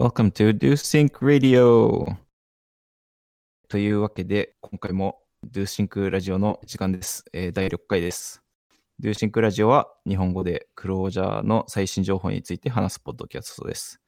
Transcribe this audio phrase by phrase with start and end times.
[0.00, 2.16] Welcome to DoSync Radio!
[3.68, 7.22] というわけで、今回も DoSync ラジオの時間です。
[7.34, 8.40] えー第6回です。
[9.02, 14.00] DoSync ラジオは日本語でクロージャーの最新情報について話すポッドキャストです。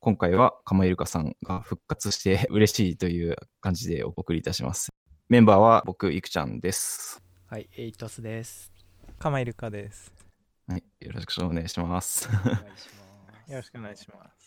[0.00, 4.90] 今回はかまいるかさんが復活して嬉しいという感じでお送りいたします。
[5.30, 7.22] メンバーは僕、いくちゃんです。
[7.46, 8.70] はい、エイトスです。
[9.18, 10.12] かまいるかです。
[10.68, 12.28] はい、よろしくお願いします。
[12.28, 13.50] お願いします。
[13.50, 14.39] よろしくお願いします。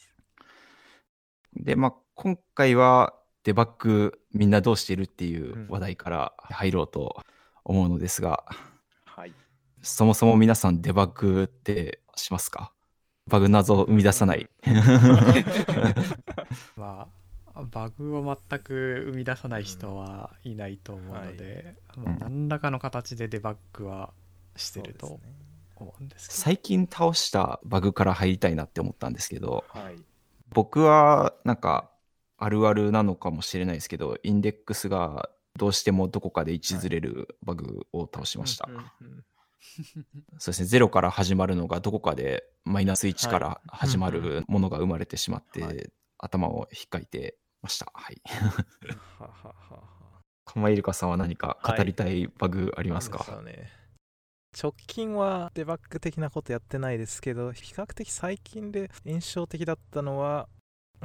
[1.56, 7.22] で、まあ、今回はデバッグみんなどうしてるっていう話題から入ろうと
[7.64, 8.44] 思うのですが、
[9.06, 9.34] はい。
[9.82, 12.72] そもそも皆さんデバッグってしますか？
[13.28, 14.50] バグ謎を生み出さない。
[16.76, 17.08] ま
[17.54, 24.14] あ、バグを全く生み出さない人はいないと思うので、まあうん何らかの形でデバッグは
[24.56, 25.20] してると
[25.76, 26.42] 思うんですけど。
[26.42, 29.96] 最近倒したバグから入りたいなって思ったんですけど、はい。
[30.54, 31.90] 僕はなんか
[32.38, 38.68] あるあるなのかもしれないですけど、インデックスがどうしてもどこかで位置ずれるバグを倒しました。
[38.70, 39.26] うんうん
[40.38, 45.90] そうですね、ゼロから始まるのがどこかでマイナス1から始まるものが生まれてしまって、はい
[46.24, 47.92] 頭を引っかいてました。
[47.94, 48.22] はい。
[49.20, 49.84] はははは。
[50.46, 53.83] かまいるかさんは何か語りたいバグありますか、なんでしょうね。
[54.60, 60.48] 直近はデバッグ的なことやってないですけど、比較的最近で印象的だったのは、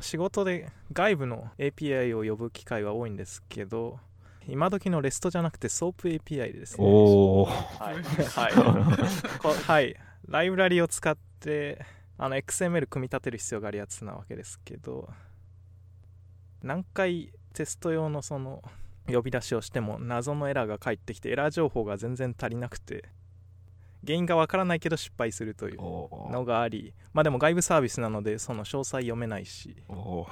[0.00, 3.98] 仕事で外部の API を呼ぶ機会は多いんですけど、
[4.46, 6.86] 今時の REST じゃなくて SOAP API ですね。
[6.86, 7.44] おお。
[7.44, 7.94] はい。
[7.94, 8.52] はい。
[9.42, 9.96] こはい、
[10.28, 11.84] ライブラリを使って
[12.18, 15.08] あの XML 組み立てる必要があるやつなわけですけど
[16.62, 18.62] 何回テスト用のその
[19.06, 23.04] 呼び出しをしても謎のエラーが返ってきてエラー情報が全然足りなくて
[24.06, 29.76] 原因がわからないけど失敗するというおのがありまあでも外部サービスなのでその詳細読めないし。
[29.88, 30.26] お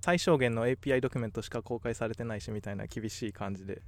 [0.00, 3.82] 最小限の API ドキュメントしか公開されてないしみたいな厳しい感じで。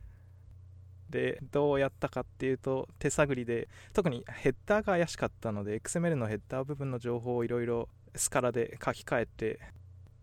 [1.09, 9.61] でどうやったかっていうと手探りで特にヘッダーが怪しかったので XML のヘッダー部分の情報をいろいろScala で書き換えて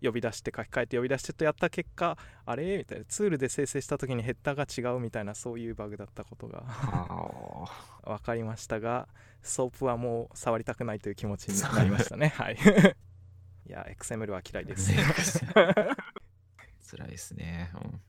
[0.02, 2.78] 呼び出して書き換えて呼び出してとやった結果あれ？
[2.78, 3.06] みたいな。
[3.06, 6.64] ツールで生成した時にヘッダーが違うみたいなそういうバグだったことが
[8.04, 9.08] 分かりましたが
[9.42, 12.30] SOAP はもう触りたくないという気持ちになりましたね。
[12.30, 12.58] はい。
[13.68, 14.94] いや XML は嫌いです。
[14.94, 17.72] 辛いですね。
[17.74, 18.02] うん。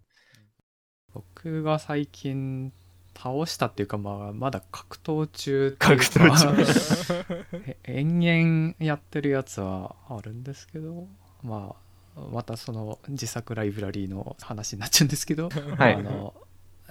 [1.12, 2.72] 僕が最近
[3.16, 11.09] 倒したっていうか、まあ、まだ格闘中格闘 え延々やってるやつはあるんですけど、
[11.43, 11.75] ま
[12.16, 15.94] あ、またその自作ライブラリーの話になっちゃうんですけど、 はい。
[15.94, 16.34] あの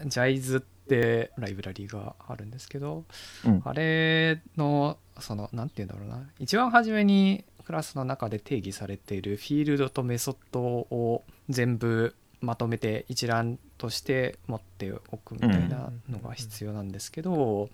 [0.06, 3.04] ジャイズってライブラリーがあるんですけど、
[3.46, 3.62] うん。
[3.66, 6.30] あれのそのなんて言うんだろうな。
[6.40, 17.70] 一番初めにクラスの中で定義されているフィールドとメソッドを全部まとめて一覧として持っておくみたいなのが必要なんですけど、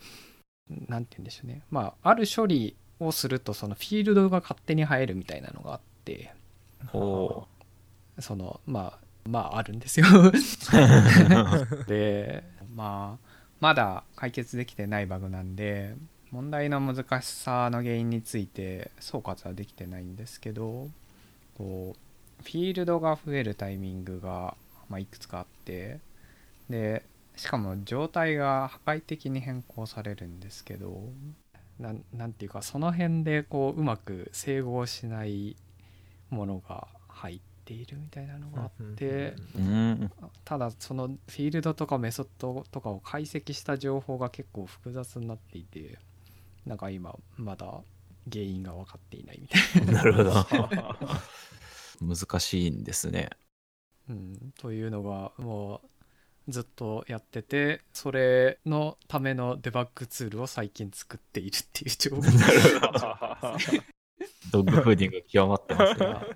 [0.88, 1.62] なんて言うんでしょうね。
[1.70, 6.34] まあある処理をするとそのフィールドが勝手に入るみたいなのがあって
[6.94, 7.48] お
[8.20, 10.06] そのまあまああるんですよ。
[11.88, 12.44] で
[12.76, 13.28] まあ
[13.60, 15.96] まだ解決できてないバグなんで
[16.32, 20.90] 問題の難しさの原因について総括はできてないんですけど
[21.58, 24.58] こうフィールドが増えるタイミングが、
[24.90, 26.00] まあ、いくつかあって
[26.70, 27.06] で
[27.36, 31.04] しかも状態が破壊的に変更されるんですけど
[31.80, 35.56] なんなんていうかその辺でこううまく整合しない
[36.34, 40.12] ものが入っているみたいなのがあってうん
[40.44, 45.98] ただそのフィールドとかメソッドとかを解析した情報が結構複雑になっていて
[46.66, 47.82] なんか今まだ
[48.32, 49.94] 原因が分かっていないみたいな。
[49.94, 50.34] なるほど。
[52.16, 53.30] 難しいんですね。
[54.10, 55.82] うん、というのがも
[56.48, 62.22] うずっとやっててそれのためのデバッグツールを最近作っているっていう情報
[64.52, 66.06] ドッグフーディング極まってますね。
[66.06, 66.28] が、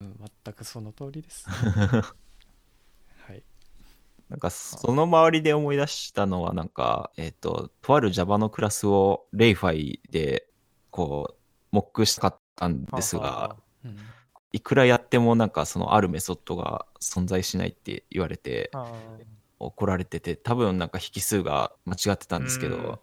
[0.00, 1.48] うん、全くその通りです。
[1.50, 2.14] は
[3.34, 3.42] い、
[4.28, 10.48] なんかその周りで思い出したのはなんか、えっ、と、とある Java のクラスを Layfy で
[10.90, 11.38] こう、
[11.70, 13.96] モックしたかったんですが、うん。
[14.52, 18.70] いくらやってもなんかそのあるメソッドが存在しないって言われて
[19.58, 23.02] 怒られてて、多分なんか引数が間違ってたんですけど、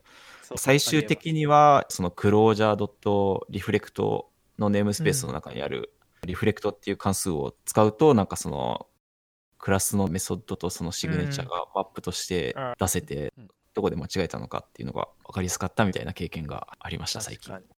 [0.56, 4.26] 最終的にはそのクロージャー .reflect
[4.60, 5.94] のネームスペースの中にある
[6.26, 8.88] リフレクトっていう関数を使うとなんかその
[9.58, 13.48] クラスのメソッドとそのシグネチャーがマップとして出せてうん。
[13.76, 17.74] どこで間違えたのかっていうのが分かりやすかったみたいな経験がありました最近確か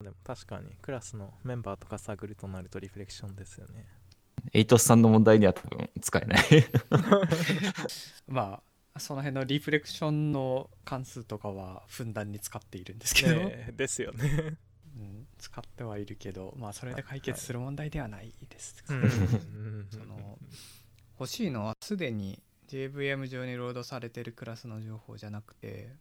[0.00, 0.04] に。
[0.04, 3.86] でも確かにクラスのメンバーとか探るとなるとリフレクションですよね。
[4.52, 6.40] エイトスさんの問題には多分使えない。
[8.28, 8.62] まあ
[8.98, 14.56] その辺のリフレクションの関数とかはふんだんに使っているんですけど、ねですよね。
[14.96, 19.88] うん、使ってはいるけどまあそれで解決する問題ではないです、うん。
[19.90, 20.38] その
[21.18, 25.92] 欲しいのはすでに JVM 上にロードされてるクラスの情報じゃなくて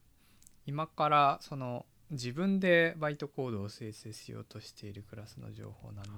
[0.68, 6.12] 今からその自分でバイトコードを生成しようとしているクラスの情報なんで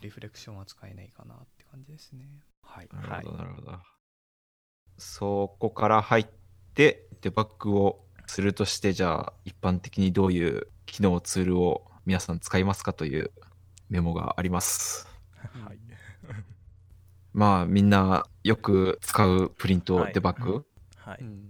[0.00, 2.26] リフレクションは使えないかなって感じですね。
[2.62, 2.88] はい。
[2.92, 3.78] なるほどなるほど
[4.98, 6.26] そこから入っ
[6.74, 13.30] てデバッグをするとしてじゃあ一般的にどういう機能ツールを皆さん使いますかという
[13.88, 15.06] メモがあります。
[15.36, 15.78] はい。
[17.32, 20.64] まあみんなよく使うプリントデバッグ、
[20.96, 21.18] はい。
[21.20, 21.48] うん。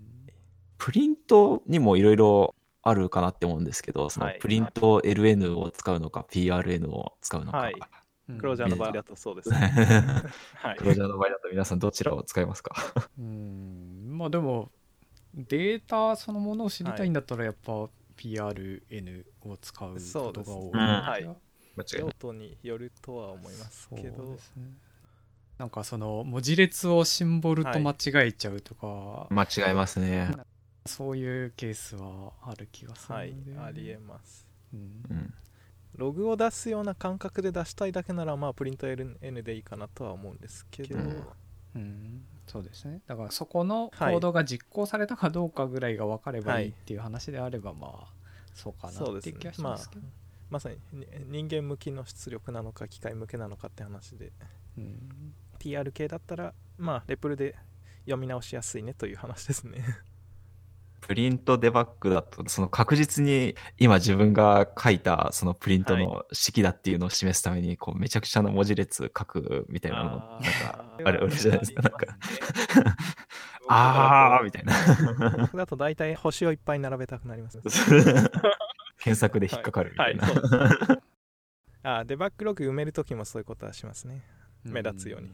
[0.78, 4.38] プリントにもいろいろあるかなって思うんですけど、そのはい。
[4.40, 7.74] プリント LN を使うのか、PRN を使うのか、はい。
[7.74, 8.01] うん
[8.38, 9.50] クロージャーの場合だとそうです。
[9.50, 9.58] ね
[10.54, 10.76] はい。
[10.76, 12.74] クロージャーの場合だと皆さんどちらを使いますか？
[13.18, 14.16] うん。
[14.16, 14.70] まあでも
[15.34, 20.60] データそのものを知りたいんだったらやっぱ PRN を使うことが多いそうですね。
[20.72, 21.22] はい。
[21.98, 22.10] 用。
[22.18, 24.70] 途によるとは思いますそうけどですね。
[25.58, 27.94] なんかその文字列をシンボルと間違
[28.28, 30.28] えちゃうとか、間違えますね。
[30.86, 33.32] そういうケースはある気がするはい。
[33.32, 34.46] ので、ありえます。
[34.74, 35.02] うん。
[35.10, 35.34] うん。
[35.94, 41.26] ログを出すような感覚で出したいだけならまあプリント LN でいいかなとは思うんですけど、うん。
[41.74, 42.22] うん。
[42.46, 43.00] そうですね。
[43.06, 44.16] だからそこのコはい。
[44.16, 48.12] ードが実行されたかどうかぐらいが分かればいいはいっていう話であればまあ
[48.54, 50.02] そうかなそうですねっていう気がしますけど、
[50.50, 54.32] まさにに人間向きの出力なのか機械向けなのかって話で。
[54.76, 55.34] うん。
[55.58, 57.56] PR 系だったらまあレプルで
[58.04, 59.84] 読み直しやすいねという話ですね
[61.02, 72.06] プリントデバッグだと、その確実に今自分が書いたそのプリントの式だっていうのを示すために、こうめちゃくちゃな文字列書くみたいなの、なんか、あれ、あれじゃないですか、なんか、
[73.68, 74.74] あーみたいな。
[75.38, 77.58] 僕だと大体星をいっぱい並べたくなります。
[77.58, 77.62] ね
[78.98, 80.26] 検索で引っかかるみたいな。
[80.26, 80.36] はい。
[80.36, 81.02] はい
[81.84, 84.22] あデバッグログ埋めるときもそういうことはしますね。
[84.64, 85.30] 目立つように。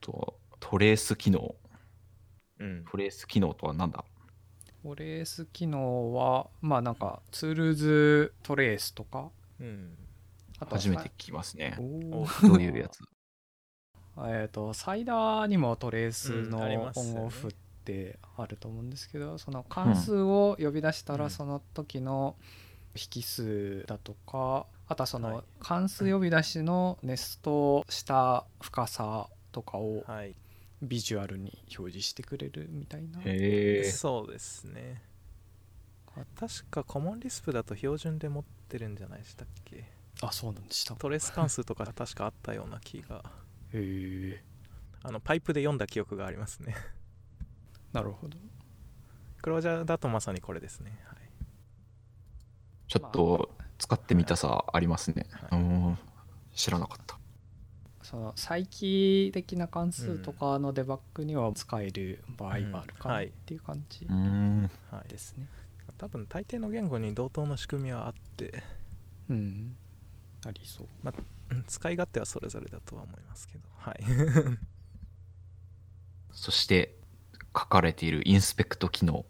[0.00, 1.54] と、トレース機能。
[2.64, 2.84] うん。
[2.90, 4.04] トレース機能とは何だ？
[4.82, 9.30] トレース機能はまあなんかツールズトレースとか。
[9.60, 9.96] うん。
[10.60, 11.76] あとは初めて聞きますね。
[11.78, 13.00] どういうやつ？
[14.26, 17.50] えっとサイダーにもトレースうんのオンオフっ
[17.84, 21.20] てあると思うんですけどその関数を呼び出したうん。
[21.20, 22.36] らその時の
[22.94, 25.32] 引数だとかあとはそはい。
[25.32, 30.36] の関数呼び出しのネストした深さとかをはい
[30.82, 33.20] ビジュアルに表示してくれるみたいな。
[33.90, 35.02] そうですね。
[36.36, 39.84] 確かコモンリスプだと標準で持ってるんじゃないでしたっけ？
[40.20, 40.94] あそうなんでした。
[40.94, 43.24] へトレース関数とか 確かあったような気が。
[43.72, 44.42] え。
[45.02, 46.74] あのパイプで読んだ記憶がありますね。
[47.92, 48.38] なるほど。
[49.42, 51.18] クロージャーだとまさにこれですね、はい、
[52.88, 55.26] ちょっと使ってみたさありますね。
[55.30, 55.60] はい。
[55.60, 55.98] うん。
[56.54, 57.18] 知らなかった。
[58.04, 64.70] その再帰的な関数とかのデバッグには使える場合もあるかなっていう感じうん。
[64.90, 65.46] はい、ですね。
[65.96, 68.62] 多分大抵の言語に同等の仕組みはあって
[69.30, 69.74] うん。
[70.46, 70.86] ありそう。
[71.50, 73.64] うん使い勝手はそれぞれだとは思いますけど。
[73.78, 74.04] はい。
[76.32, 76.96] そして、
[77.56, 79.24] 書かれているインスペクト機能。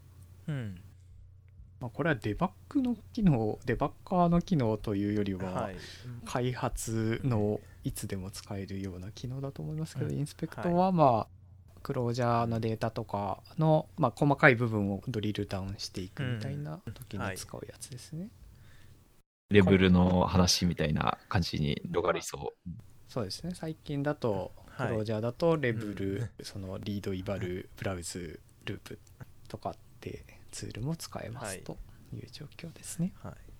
[0.48, 0.80] うん。
[1.80, 5.76] まあ、これはデバッグの機能デバッカーの機能というよりは、はい。
[6.24, 10.18] 開発のいつでも使えるような機能だと思いますけど、うん。
[10.18, 18.28] インスペクトはまあ、クロージャーのデータとかの、まあ、細かい部分をドリルダウンしていくみたいな時に使うやつですね、
[19.50, 22.70] レベルの話みたいな感じに広がりそう。
[23.08, 23.54] そうですね。
[23.54, 24.92] 最近だとクはい。
[24.92, 26.44] ロージャーだとレブル、うん。
[26.44, 28.98] そのリードイバルブラウズループ
[29.48, 31.76] とかってツールも使えますと
[32.12, 33.53] いう状況ですね、はい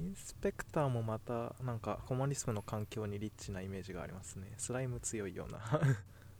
[0.00, 4.46] インスペクターもまたなんかコモンリスプの環境にリッチなイメージがありますね。
[4.56, 5.60] スライム強いような。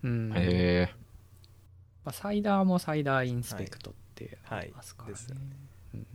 [0.03, 0.33] うん。
[0.35, 0.95] へえ。
[2.05, 5.13] まあ、サイダーもサイダーインスペクトってあはいりますからね。
[5.13, 5.41] ですよね
[5.95, 6.07] うん。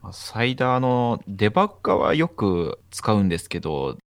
[0.00, 3.98] まあサイダーのデバッガーはよく使うんですけど、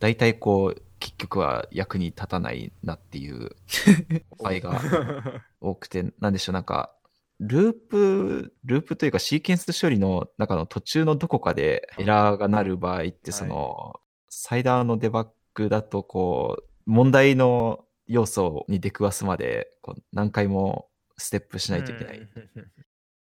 [0.00, 3.50] 大体こう、結局は役に立たないなっていう
[4.42, 4.80] 場合が
[5.60, 6.94] 多くて、なんでしょう、なんか、
[7.40, 22.18] ループ、ループというかシーケンス処理の中の途中のどこかでエラーがなる場合って、その、サイダーのデバッグだと、こう、問題の要素に出くわすまで、こう何回もステップしないといけない。
[22.18, 22.28] うん。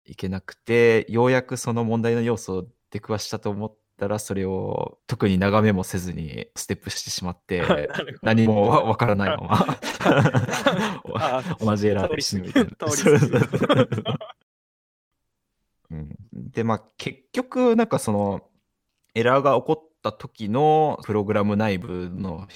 [0.05, 7.87] いけなくて、ようやくその問題の要素を出くわしたと思ったら、それを特に眺めもせずにステップしてしまって、
[8.23, 9.77] 何もわからないまま
[11.61, 12.71] 同じエラーで死ぬみたいな。
[15.91, 18.49] うん、で、まあ結局、なんかその、
[19.13, 22.47] エラーが起こった時のプログラム内部の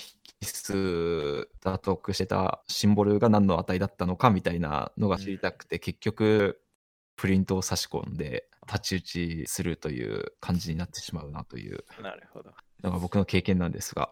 [0.41, 6.61] 引数打得してたシンボルが何の値だったのかみたいなのが知りたくて、うん、結局
[7.15, 11.83] プリントを差し込んで太刀打ちするという感じになってしまうなという。
[12.01, 12.51] なるほど。
[12.83, 14.09] のが僕の経験なんですが、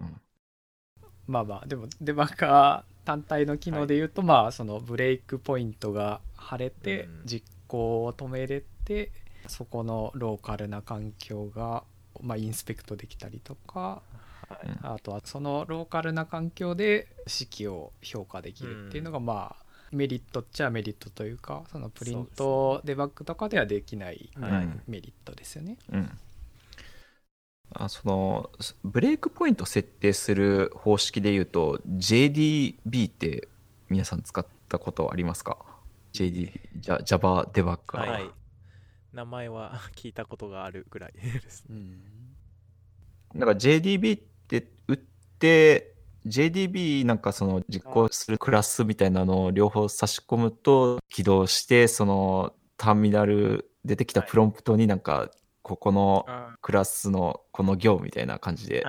[0.00, 0.20] うん、
[1.26, 9.12] まあまあでもデバッカー単体の機能で言うと、はい、まあそのブレイクポイントが晴れて実行を止めれて、
[9.44, 11.84] うん、そこのローカルな環境が、
[12.20, 14.02] まあ、インスペクトできたりとか
[14.82, 19.59] あとはそのローカルな環境で式を評価できるっていうのがまあ
[19.92, 24.30] メリットっちゃメリットというかそのプリントデバッグとかではできない
[24.86, 25.76] メリットですよね。
[25.92, 26.18] うん、
[27.72, 28.50] あその
[28.84, 33.48] ブレイクポイント設定する方式でいうと JDB って
[33.88, 35.58] 皆さん使ったことありますか
[36.12, 36.52] ?JD、
[37.04, 38.30] Java デバッグ、はい、
[39.12, 41.64] 名前は聞いたことがあるぐらいです。
[41.68, 42.00] うん、
[43.34, 44.96] なんか JDB って打っ
[45.38, 45.94] て
[46.26, 55.30] JDB なんかその実行するクラスみたいなのを両方差し込むと起動してそのターミナル出てきたプロンプトになんか
[55.62, 56.26] ここの
[56.60, 58.84] クラスのこの行みたいな感じで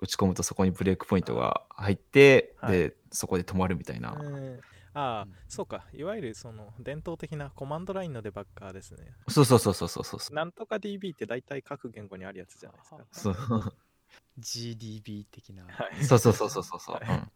[0.00, 4.16] 打ち込むとそこにブレイクポイントが入ってでそこで止まるみたいな。
[4.96, 5.86] ああ、そうか。
[5.92, 9.12] いわゆるその伝統的なコマンドラインのデバッカーですね。
[9.28, 10.34] そうそうそうそうそうそう。
[10.34, 12.98] なんとか DB って大体各言語にあるやつじゃないですか。
[13.10, 13.74] そう。
[14.38, 15.64] GDB 的な。
[15.64, 17.00] はい、そうそうそうそうそう。
[17.08, 17.30] うん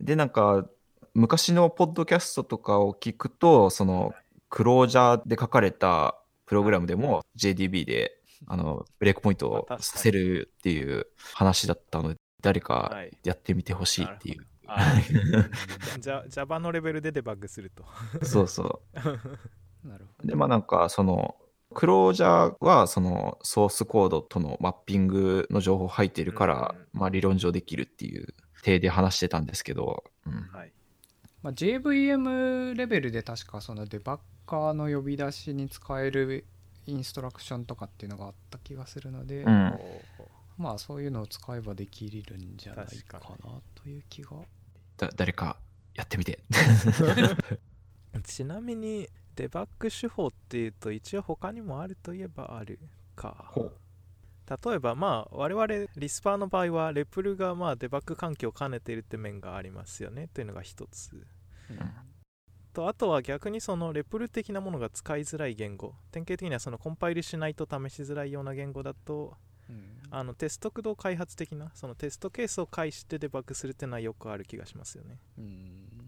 [0.00, 0.68] で、なんか、
[1.14, 4.14] 昔のポッドキャストとかを聞くと、その、
[4.48, 14.46] クロージャーで書かれたプログラムでも JDB で、あの、ブレイクポイントをさせるっていう話だったので、誰かやってみてほしいっていう。
[15.98, 17.84] じゃ Java のレベルでデバッグすると。
[18.24, 18.98] そうそう。
[19.88, 20.28] なるほど。
[20.28, 21.36] で、まあなんか、その、
[21.78, 30.32] クロージャーはそのソースコードとのマッピングの情報入っているから、まあ理論上できるっていう体で話してたんですけど、うん。
[30.52, 30.72] はい。
[31.40, 36.46] まあ、JVM レベルで確かそのデバッカーの呼び出しに使える
[36.86, 39.78] インストラクションとかっていうのがあった気がするので、うん、
[40.56, 44.30] まあそういうのを使えばできるんじゃないかなという気が。
[44.96, 45.58] だ誰か
[45.94, 46.40] やってみて。
[48.24, 49.08] ちなみに
[49.38, 52.80] デバッグ手法っていうと一応他にもあるといえばある
[53.14, 53.52] か。
[54.64, 60.26] 例えばまあ我々リスパーの場合はレプルがまあデバッグ環境を兼ねているって面がありますよね。
[60.34, 61.12] というのが一つ、
[61.70, 61.78] うん、
[62.72, 65.94] とあとは逆にそのレプル的なものが使いづらい言語。
[66.10, 69.36] 典型的にはそのコンパイルしないと試しづらいような言語だと、
[69.70, 76.07] うん、あのテスト駆動開発的なそのテストケースを介してデバッグするっていうのはよくある気がしますよね、うん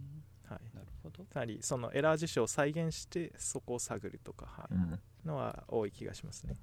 [1.34, 6.56] なりそのエラー事象を再現してそこを探るとか、はい、うん、のは多い気がしますね。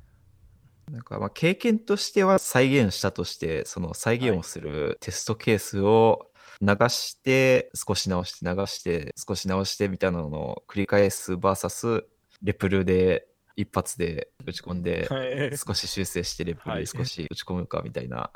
[0.92, 6.28] なんかまあ経験としては再現したとしてその再現をするテストケースを
[6.62, 12.04] 流して少し直して流して少し直してみたいなのを繰り返す VS
[12.42, 13.28] レプルで
[13.58, 15.10] 一発で打ち込んで
[15.58, 18.32] 少し修正してレプルで少し打ち込むかみたいな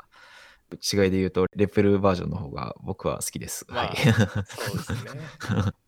[0.72, 3.66] 違いで言うとレプルバージョンの方が僕は好きです。
[3.68, 5.20] はい、そうですね。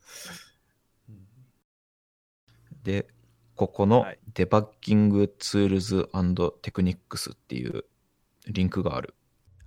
[2.85, 3.07] で、
[3.57, 6.09] ここのデバッギングツールズ
[6.63, 7.85] テクニックスっていう
[8.47, 9.15] リンクがある。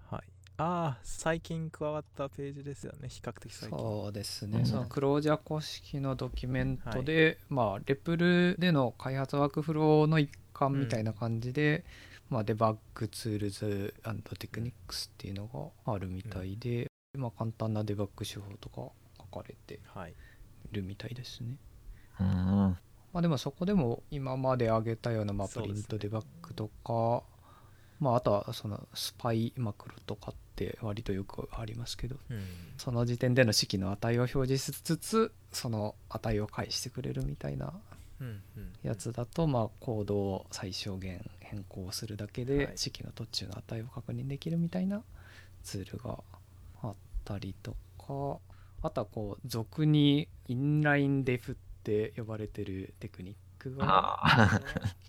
[0.10, 0.22] はい。
[0.58, 3.10] ああ、最近加わったページですよね。
[3.10, 3.78] 比較的最近。
[3.78, 4.60] そうですね。
[4.60, 11.86] うん、そのクロージャー公式のドキュメントで、はい、まあ、レプルでの開発ワークフローの一環みたいな感じで、
[12.30, 13.96] うん、まあ、デバッグツールズ
[14.38, 19.80] テクニックスっていうのがあるみたいで、うん、まあ、簡単なデバッグ手法とか書かれて
[20.72, 21.58] るみたいですね。
[22.20, 22.78] うん。
[23.14, 27.24] まあ、でもそこでも今まで挙げたようなまあプリントデバッグとか、
[28.00, 32.44] まあ、あとはそのスパイマクロとかって割とよくありますけど、うん、
[32.78, 37.74] その時点での式の値を表示しつつその値を返してくれるみたいな
[38.84, 45.02] やつだと、まあ、コードを最小限変更するだけで式の途中の値を確認できるみたいな
[45.64, 46.20] ツールが
[46.84, 46.94] あっ
[47.24, 48.38] たりとか
[48.82, 54.62] あとはこう俗にインラインデフって呼ばれてるテクニックがあ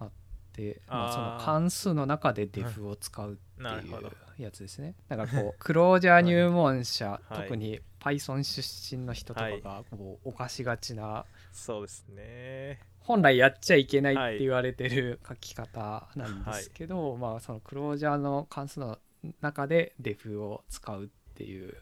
[0.05, 0.11] っ
[0.53, 4.97] て まあ、その関数の中でデフを使うっていうやつですね。
[5.09, 12.81] だからこうクロージャー入門者、はい、特に Python 出身の人とかがこう犯しがちなそうですね。
[12.99, 18.99] 本来やっちゃいけないって言われてる書き方なんですけど、はい、まあそのクロージャーの関数の
[19.41, 21.77] 中でデフを使うっていう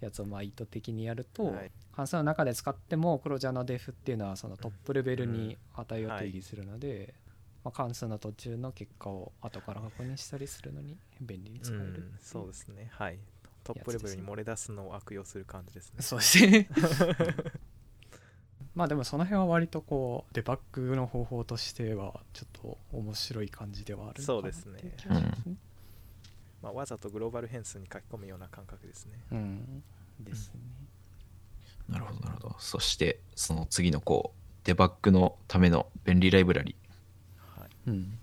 [0.00, 7.14] やつをまあ意図的にやると、はい、関数の中で使ってもクロージャーのデフっていうのはそのトップレベルに値を定義するので、
[7.64, 12.88] まあ、関数の途中の結果を後から確認したりするのに便利に使える、うん、そうですね。
[12.92, 13.18] はい。
[13.62, 16.02] トップレベルに漏れ出すのを悪用する感じですね。
[16.02, 16.68] そうですね。
[18.74, 25.14] まあでもその辺は割とこうデバッグの方法としてはちょっと面白い感じではあるそうですね、う
[25.50, 25.58] ん
[26.62, 29.12] まあ、わざとグローバル変数に書き込むような感覚ですね。
[29.32, 29.82] うん、
[30.20, 30.60] ですね。
[31.88, 32.56] なるほどなるほど。
[32.58, 36.76] そしてその次のこうデバッグのための便利ライブラリ。
[37.56, 37.68] はい。
[37.88, 38.18] うん。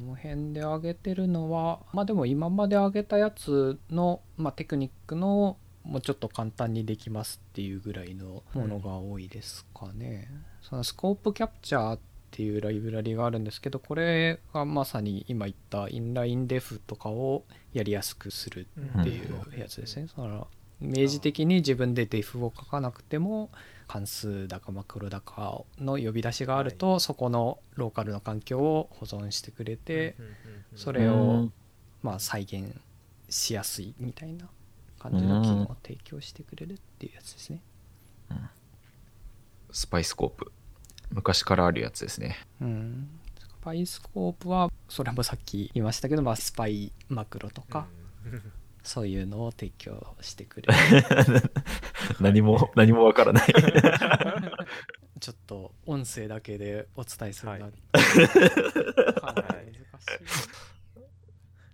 [0.00, 10.28] この辺で挙げてるのはまあでも今まで挙げたやつの、まあ、テクニックのもうちょっと簡単にできますっていうぐらいのものが多いですかね。
[10.30, 11.98] うん、そのスコープキャプチャーっ
[12.32, 18.66] ていうライブラリがあるんですけどこれがまさに今言ったインラインデフとかをやりやすくする
[19.00, 20.06] っていうやつですね。
[20.06, 20.46] だから
[20.80, 23.50] 明示的に自分でデフを書かなくても
[23.86, 30.16] 関数だかマクロだかの呼び出しがあると、そこのローカルの環境を保存してくれて
[30.74, 31.50] それを
[32.02, 32.74] まあ再現
[33.28, 34.48] しやすいみたいな
[34.98, 37.62] 感じの機能を提供してくれるっていうやつですね。
[39.70, 40.52] スパイスコープ
[41.12, 42.36] 昔からあるやつですね。
[42.60, 43.08] うん。
[43.38, 47.86] スパイスコープは、それもさっき言いましたけど、まあ、スパイマクロとか、
[48.26, 48.42] うん、
[48.82, 50.74] そういうのを提供してくれる。
[52.20, 53.54] 何も、何もわからない
[55.20, 58.22] ちょっと音声だけでお伝えするのは、はい、難しい。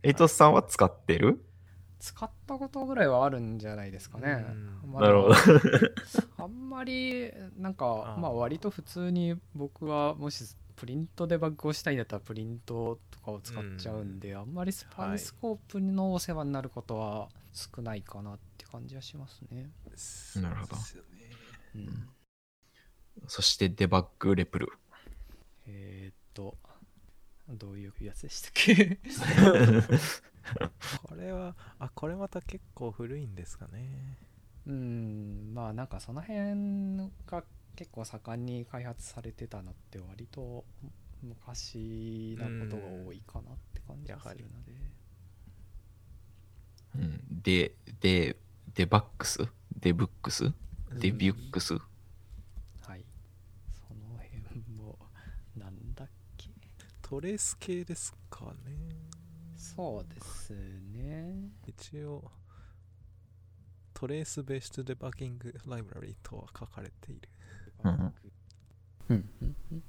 [0.03, 1.43] エイトさんは使ってる？
[1.99, 4.47] 使ったことぐらいはあるんじゃないですかね。
[4.87, 5.35] まなるほど。
[6.45, 10.45] あんまりなんかまあ割と普通に僕はもし
[10.77, 19.71] プリントデバッグをしたいんだったらプリントとかを使っちゃうんで、うん、あんまりスパイスコープのお世話になることは少ないかなって感じはしますね。
[20.41, 20.77] なるほど。
[21.75, 22.09] うん、
[23.27, 24.69] そしてデバッグレプル。
[25.67, 26.57] えー、っと、
[27.51, 28.99] どういうやつでしたっけ？
[31.03, 34.17] これはあこれまた結構古いんですかね。
[34.67, 37.43] うんまあなんかその辺が
[37.77, 40.65] 結構盛んに開発されてたのって割と
[41.23, 44.73] 昔なことが多いかなって感じがするので、
[46.97, 48.37] うん、でで
[48.75, 49.39] デバックス？
[49.81, 50.53] デブックス？
[51.01, 51.79] デビュックス、は
[52.97, 53.05] い
[53.73, 54.99] その辺も
[55.57, 56.49] なんだっけ
[57.09, 58.77] トレース系ですかね。
[59.57, 60.53] そうです
[60.93, 61.49] ね。
[61.67, 62.23] 一応、
[63.95, 67.29] トレースベースデバッギングライブラリとは書かれている。
[67.83, 67.93] うん。
[69.09, 69.31] うん。
[69.41, 69.57] うん。
[69.73, 69.83] うん。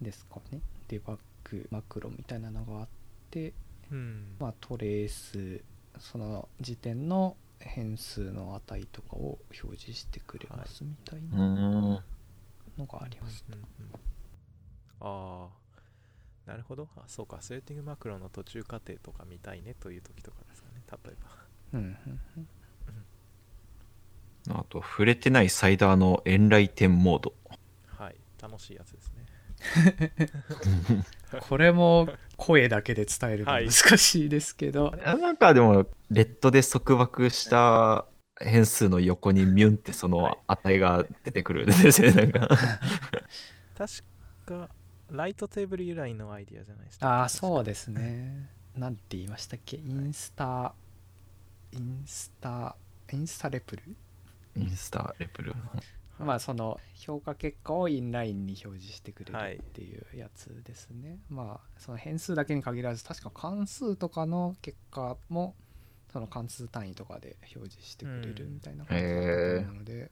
[0.00, 0.62] ですかね。
[0.88, 1.18] デバッ
[1.50, 2.88] グマクロみたいなのがあっ
[3.30, 3.52] て、
[3.90, 5.62] うん、まあトレース、
[5.98, 13.54] その時点の変数の値とかを表示してくれますみたいなのがあります、うん。
[13.56, 13.62] うん、
[15.00, 15.61] ああ
[16.46, 16.88] なるほど。
[16.96, 17.38] あそうか。
[17.40, 20.82] セーティングマクロの途中過程とか見たいねという時とかですかね。
[20.90, 21.78] 例えば。
[21.78, 21.96] うん
[24.50, 27.32] あと触れてないサイダーのエンライテンモード。
[27.86, 28.16] はい。
[28.40, 29.22] 楽しいやつですね。
[31.48, 38.06] これも声だけで伝えるの難しいですけど、はい、なんかでもレッドで束縛した
[38.40, 42.48] 変数の横にミュンってその値が出てくるんですね、はい、なんか。
[43.76, 43.92] 確
[44.44, 44.68] か
[45.12, 47.20] ライトテーブル由来のアイディアじゃないですか？
[47.20, 48.48] ああ、そうですね。
[48.76, 49.76] なんて言いましたっけ？
[49.76, 50.74] インスタ、
[51.72, 52.76] インスタ、
[53.12, 53.82] インスタレプル？
[54.56, 55.54] インスタレプル？
[56.18, 61.08] まあその評価結果をインラインに表示してくれるっていうやつですね。
[61.08, 65.54] はい、まあその変数だけに限らず確か関数とかの結果も
[66.12, 70.10] その関数単位とかで表示してくれるみたいな感じなので、うん、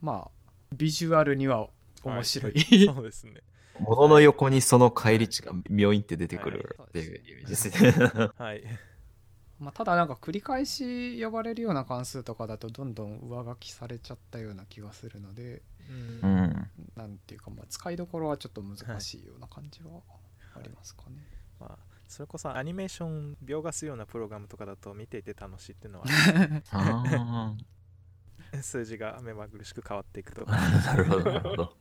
[0.00, 0.30] まあ
[0.74, 1.68] ビジュアルには
[2.02, 3.34] 面白い、はい、そうですね。
[3.80, 8.30] ものの横にその返り値が妙って出てくるっていうイメージですね。
[8.36, 8.62] はい。
[9.58, 20.00] まあ、ただなんか繰り返し呼ばれるような関数とかだとどんどん上書きされちゃったような気がするので、うん、なんていうかまあ使いどころはちょっと難しいような感じは
[20.56, 21.16] ありますかね。
[21.60, 27.54] はい、まあそれこそアニメーション描画するようなプログラムとかだと見ていて楽しいっていうのは
[28.60, 31.76] 数字が目まぐるしく変わっていくとかなるほどなるほど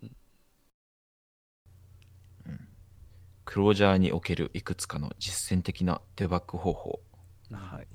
[3.52, 7.02] クロージャーにおけるいくつかの実践的なデバッグ方法。
[7.52, 7.88] はい。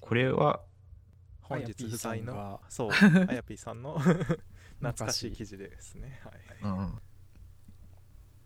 [0.00, 0.60] これは、
[1.40, 3.96] 本日不在の、そう、あやぴーさんの
[4.82, 6.20] 懐かしい記事ですね。
[6.24, 6.34] はい。
[6.64, 6.98] うん、ま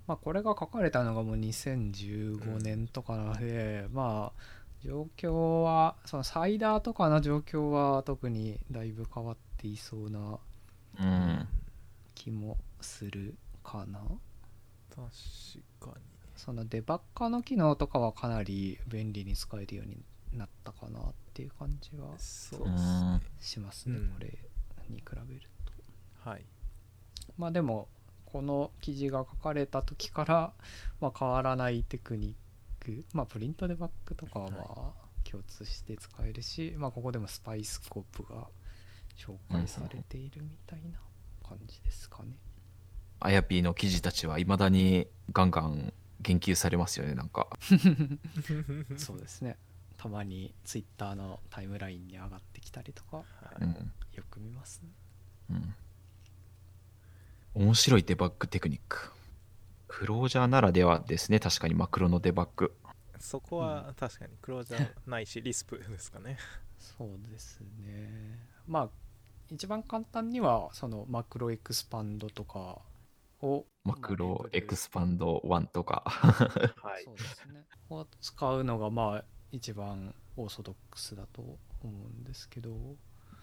[0.09, 4.41] あ、これが書かれたのがもう2015年とかなので、うん、まあ
[4.85, 10.39] 状況はそのサイダーとかの状況は特にだいぶ変わっていそうな
[12.15, 14.01] 気もするかな、
[14.91, 15.09] 確
[15.81, 16.08] かに
[16.39, 19.99] そのデバッカーの機能とかはかなり便利に使えるように
[20.33, 21.03] なったかなっ
[21.35, 22.17] ていう感じは
[23.41, 24.39] しますね、これ
[24.89, 25.41] に比べる
[26.23, 26.31] と。
[26.31, 26.45] はい。
[27.37, 27.89] まあでも
[28.25, 30.53] この記事が書かれた時から、
[31.01, 32.37] まあ、変わらないテクニ
[32.81, 34.93] ックまあプリントデバッグとかはまあ
[35.29, 38.47] 共通して使えるし、まあここでもスパイスコープが
[39.17, 41.01] 紹介されているみたいな
[41.47, 42.37] 感じですかね。
[43.19, 47.49] あやぴーの記事たちはいまだにガンガン言及されますよねなんか。
[48.97, 49.57] そうですね。
[49.97, 53.25] たまにツイッターのタイムラインに上がってきたりとか、
[53.61, 54.91] うん、よく見ますね、
[57.57, 59.13] うん、面白いデバッグテクニック。
[59.89, 61.75] クロージャーならではですね確かに。
[61.75, 62.77] マクロのデバッグ。
[63.19, 66.39] そこは確かにクロージャーないしリスプですかね。
[66.79, 68.39] そうですね。
[68.69, 68.89] まあ
[69.51, 72.79] 一番簡単にはそのマクロエクスパンドとか
[73.41, 76.03] をマクロエクスパンド1とか。
[76.07, 77.05] はい。
[77.05, 77.65] そうですね。
[77.91, 82.71] を使うのがまあ一番オーソドックスだと思うんですけど、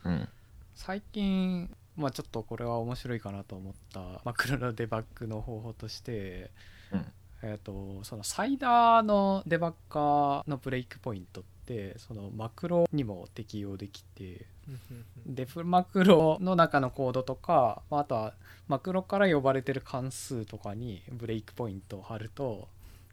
[0.04, 0.30] うん、
[0.74, 6.52] 最近まあちょっとこれは面白いかなと思ったマクロのデバッグの方法として、
[6.92, 7.06] うん、
[7.42, 14.46] えっ、とそのサイダーのデバッカーのブレイクポイントってそのマクロにも適用できて
[15.26, 18.34] デフマクロの中のコードとかあとは
[18.68, 22.68] マクロから呼ばれてる関数とかにブレイクポイントを貼ると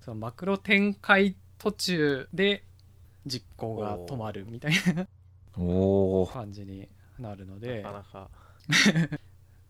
[0.05, 2.65] そのマクロ展開途中で
[3.27, 5.07] 実行が止まるみたいな
[6.33, 6.89] 感じに
[7.19, 7.85] なるので。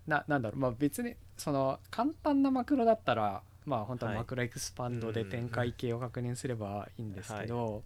[0.06, 0.58] な なんだろう。
[0.58, 7.82] まあ別にその簡単なマクロだったらまあ本当はマクロエクスパンドで展開形を確認すればいいんですけど、はい、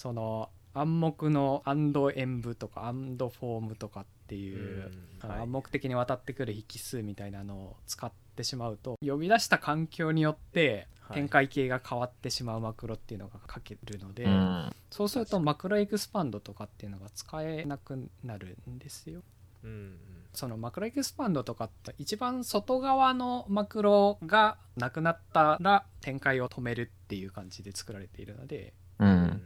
[0.00, 19.20] その暗黙のアンド演舞とかアンドフォームとかっていう、はい、暗黙的に渡ってくる引数みたいなのを使ってしまうと呼び出した環境によって展開形が変わってしまうマクロっていうのが書けるので、はい、そうするとマクロエクスパンドとかっていうのが使えなくなるんですよ。
[19.62, 19.98] うん、
[20.32, 29.42] そのマクロエクスパンドとかって一番外側のマクロがなくなったら展開を止めるっていう感じで作られているので、うん、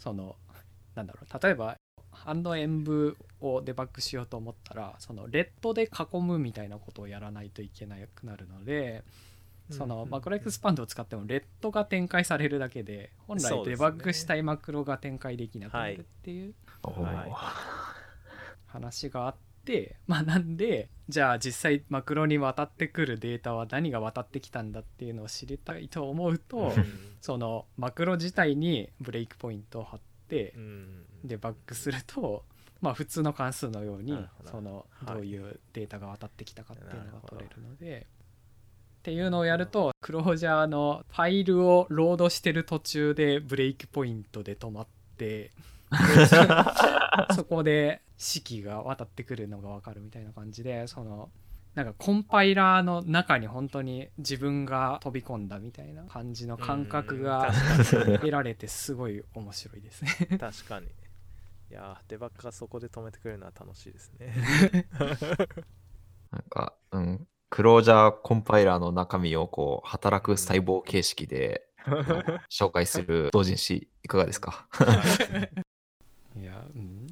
[0.00, 0.34] その
[0.96, 1.76] なんだろう例えば
[2.10, 9.04] ハンド演舞をデバッグしようと思ったらそのレッドで囲むみたいなことをやらないといけなくなるので
[9.70, 16.54] そのマクロエクスパンドを使ってもレッドが展開されるだけで本来デバッグしたいマクロが展開できなくなるっていう
[18.66, 19.38] 話があって
[20.06, 26.72] まあなんでじゃあ実際マクロに渡ってくるデータは何が渡ってきたんだっていうのを知りたいと思うと
[27.20, 30.54] そのマクロ自体にブレイクポイントを貼って、
[31.24, 32.44] デバッグすると、
[32.80, 38.06] まあ、普通の関数のようにそのどういうデータが渡ってきたかっていうのが取れるので。
[39.00, 45.52] っていうのをやるとクロージャーのファイルをロードしてる途中でブレイクポイントで止まって
[47.34, 51.30] そこで式が渡ってくるのが分かるみたいな感じでその
[51.74, 57.52] なんかコンパイラーの中に本当に自分が飛び込んだみたいな感じの感覚が
[58.18, 60.38] 得られてすごい面白いですね。
[60.38, 60.86] 確かに。
[60.86, 64.88] いやデバッグがそこで止めてくれるのは楽しいですね。
[66.32, 71.66] なんかうんクロージャーコンパイラーの中身をこう働く細胞形式で、
[72.50, 74.68] 紹介する同人誌いかがですか？
[76.40, 77.06] いや、うん、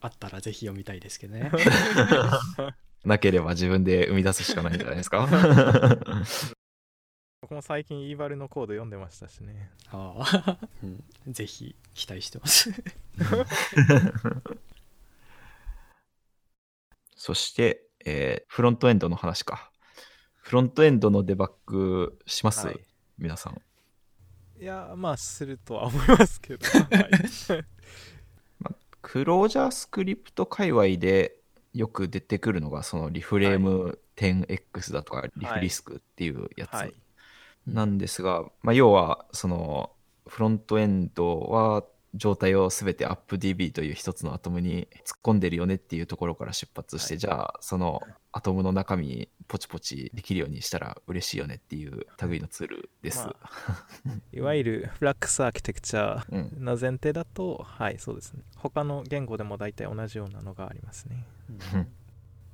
[0.00, 1.50] あったらぜひ読みたいですけどね。
[3.04, 5.26] なければ自分で生み出すしかないんじゃないですか？
[7.42, 9.70] 僕も最近イーバルのコード読んでましたしね。
[9.88, 10.14] あ
[10.46, 12.70] あ、うん、ぜひ期待してます。
[17.16, 19.70] そして、えー、フロントエンドの話か。
[20.36, 22.80] フロントエンドのデバッグします、はい、
[23.18, 23.60] 皆さん。
[24.60, 26.88] いやまあするとは思いますけど、はい。
[26.88, 26.98] ま
[27.56, 27.62] あ、
[29.02, 31.36] クロージャースクリプト界隈で
[31.74, 36.94] よく出てくるのがそのリフレーム 10X だとかリフリスクっていうやつ
[37.66, 39.90] なんですが、まあ、要はその
[40.26, 41.84] フロントエンドは
[42.14, 48.00] 状態を全て AppDB という一つのアトムに突っ込んでるよねっていうところから出発して、はい、じゃあその
[48.32, 53.36] アトムの中身ポチポチできるようにしたら嬉しいよねっていう類のツールです、ま
[54.08, 56.22] あ、いわゆるフラックスアーキテクチャ
[56.58, 58.42] の前提だと、うん、はいそうですね。
[58.56, 61.26] 他の言語でも大体同じようなのがありますね、
[61.74, 61.88] うん、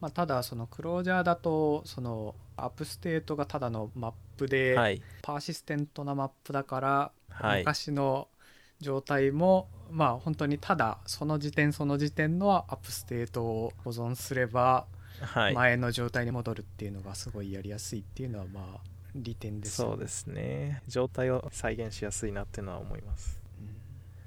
[0.01, 8.29] まあ、ただその Clojure だとその app state がただのマップで、はい、 persistent なマップだから、はい、昔の
[8.80, 14.86] 状態もまあ本当にただその時点その時点の app state を保存すれば
[15.54, 18.80] 前の状態に戻るっていうのがすごいやりやすいっていうのはまあ
[19.14, 20.82] 利点です、ね、そうですね。
[20.86, 23.42] 状態を再現しやすいなっていうのは思います、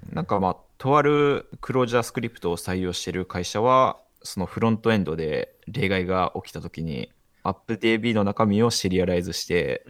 [0.08, 7.10] うん、なんかまあとある ClojureScript を採用している会社はそのフロントエンドで例外が起きた時に
[7.42, 9.84] アップ DB の中身をシリアライズして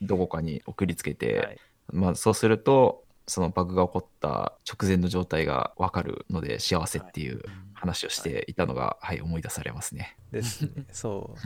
[0.00, 1.58] どこかに送りつけて、はい、
[1.92, 10.16] まあ、そうするとそのバグが起こった直前の状態が分かるので幸せっていう話をしていたのが、はい、はい、思い出されますね。
[10.30, 10.84] ですね。
[10.92, 11.38] そう。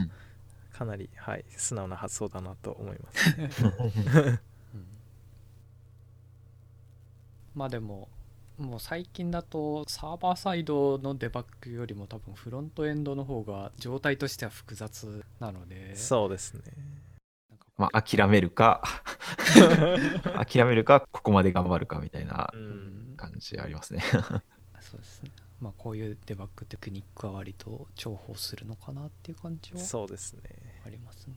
[0.79, 4.41] かなり、はい、素直な発想だなと思います、
[7.53, 8.09] まあでも
[8.59, 16.63] もう最近だとサーバーサイドのデバッグよりも多分フロントエンドの方が状態としては複雑なのでそうですね
[17.79, 18.83] まあ、諦めるか。
[20.45, 22.53] 諦めるかここまで頑張るかみたいな
[23.17, 24.03] 感じありますね。
[24.81, 25.31] そうですね。
[25.61, 30.43] まあこういうデバッグテクニックは割と重宝するのかなっていう感じはそうですね。
[30.85, 31.35] ありますね。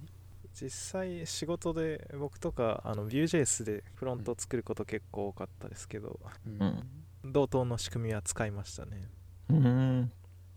[0.53, 6.83] 実際仕事で僕とかあの Vue.js でフロントを作ること結構多かったですけど、うん、
[7.23, 9.09] 同等の仕組みは使いましたね、
[9.49, 10.11] うん、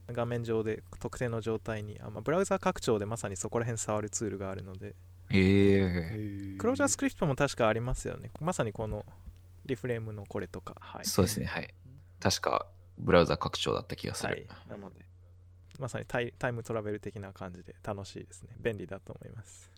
[0.09, 4.95] 画面上で特定の状態にあ、まあ、ブラウザ拡張でまさにそこら辺触るツールがあるので
[5.31, 8.31] えクロージャースクリプトも確かありますよね。
[8.41, 9.05] まさにこの
[9.67, 10.77] リフレームのこれとか。
[10.81, 11.69] はい、そうですね、はい。
[12.21, 12.67] 確か
[12.99, 14.33] ブラウザ拡張だった気がする。
[14.33, 15.05] はい、なので、
[15.79, 18.51] まさにタイタイムトラベル的な感じで楽しいですね。
[18.61, 19.71] 便利だと思います。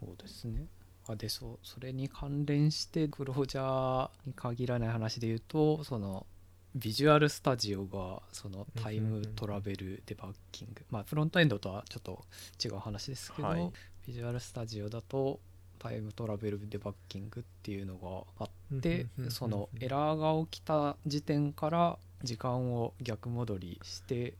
[0.00, 0.66] そうですね。
[1.06, 6.26] あでそうそれに関連してクロージャーに限らない話で言うとその
[6.74, 12.24] ビジュアルスタジオがそのタイムトラベルデバッキング、まあフロントエンドとはちょっと
[12.62, 13.70] 違う話ですけど、はい、
[14.06, 15.40] ビジュアルスタジオだと
[15.78, 24.34] タイムトラベルデバッキングっていうのがあってそのエラーが起きた時点から時間を逆戻りして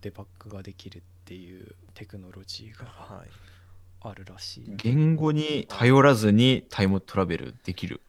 [0.00, 3.24] デバッグができるっていうテクノロジーが
[4.00, 8.00] あるらしい、言語に頼らずにタイムトラベルできる。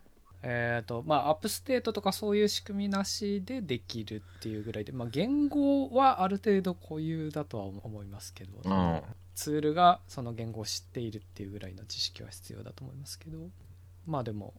[0.42, 9.02] えっ、ー、とまあ app state とかそういう仕組みなしでできるっていうぐらいで、まあ、言語はある程度固有だとは思いますけど、うん、
[9.36, 13.38] ツールがその言語を知っているっていうぐらいの知識は必要だと思いますけど
[14.06, 14.54] まあでも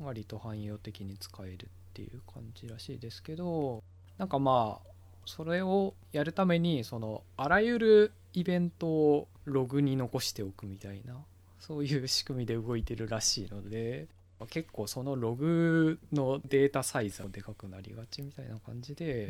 [0.00, 3.82] 割と汎用的に使えるっていう感じらしいですけど
[4.16, 4.88] なんかまあ
[5.26, 11.16] それをやるためにそのあらゆるイベントをログに残しておくみたいな
[11.60, 14.06] そういう仕組みで動いてるらしいので
[14.46, 19.28] 結構そのログのデータサイズがでかくなりがちみたいな感じで、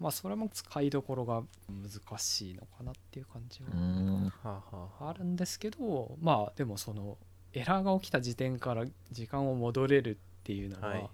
[0.00, 7.16] まあそれも使いどころが難しいのかなっていう感じはあるんですけどまあでもその
[7.52, 11.10] エラーが起きた時点から時間を戻れるっていうのは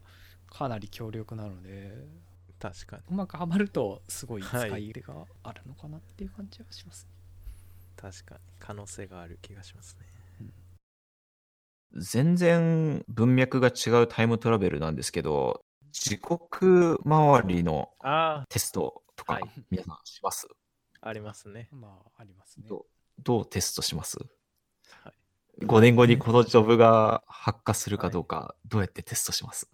[0.48, 1.92] かなり強力なので、
[2.58, 3.02] 確かに。
[3.10, 4.70] うまくはまるとすごい使い。
[4.70, 7.10] 入れがあるのかなっていう感じはします、ね、
[7.96, 8.40] 確かに。
[8.58, 10.07] 可能性がある気がしますね
[11.96, 17.88] 全然文脈が違うタイムトラベルなんですけど、時刻周りの
[18.48, 20.46] テストとか、皆さんします？
[21.00, 21.68] ありますね。
[21.72, 22.66] まあ、ありますね。
[22.68, 22.86] ど
[23.22, 24.18] どうテストします、
[25.02, 25.10] は
[25.60, 29.68] い、?5 年後にこのジョブが発火するかどうか、どうやってテストします？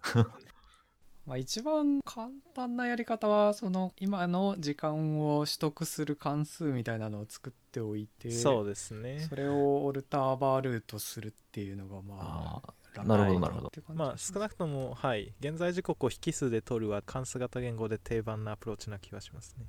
[1.25, 9.25] まあ一番簡単なやり方はその今の時間を取得する関数みたいなのを作っておいてそうですね。
[9.27, 12.61] それをオルターバールートするっていうのがま
[12.95, 13.71] あなるほどなるほど。
[13.93, 19.65] まあ少なくともはい現在時刻を引数で取るは関数型言語で定番なアプローチな気がしますね、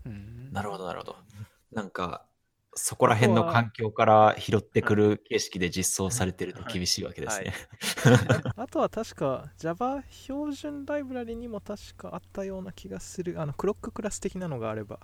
[0.53, 1.17] なるほどなるほど。
[1.73, 2.27] なんか
[2.79, 7.55] そこら辺の環境から拾ってくる形式で実装されてると厳しいわけですね。
[8.55, 13.41] あとは確か Java 標準ライブラリにも確かあったような気がする。
[13.41, 15.01] あのクロッククラス的なのがあれば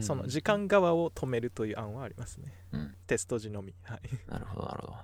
[0.00, 2.52] その時間側を止めるという案はありますね。
[2.72, 3.74] うん、テスト時のみ。
[3.82, 4.96] はい、なるほどなるほど。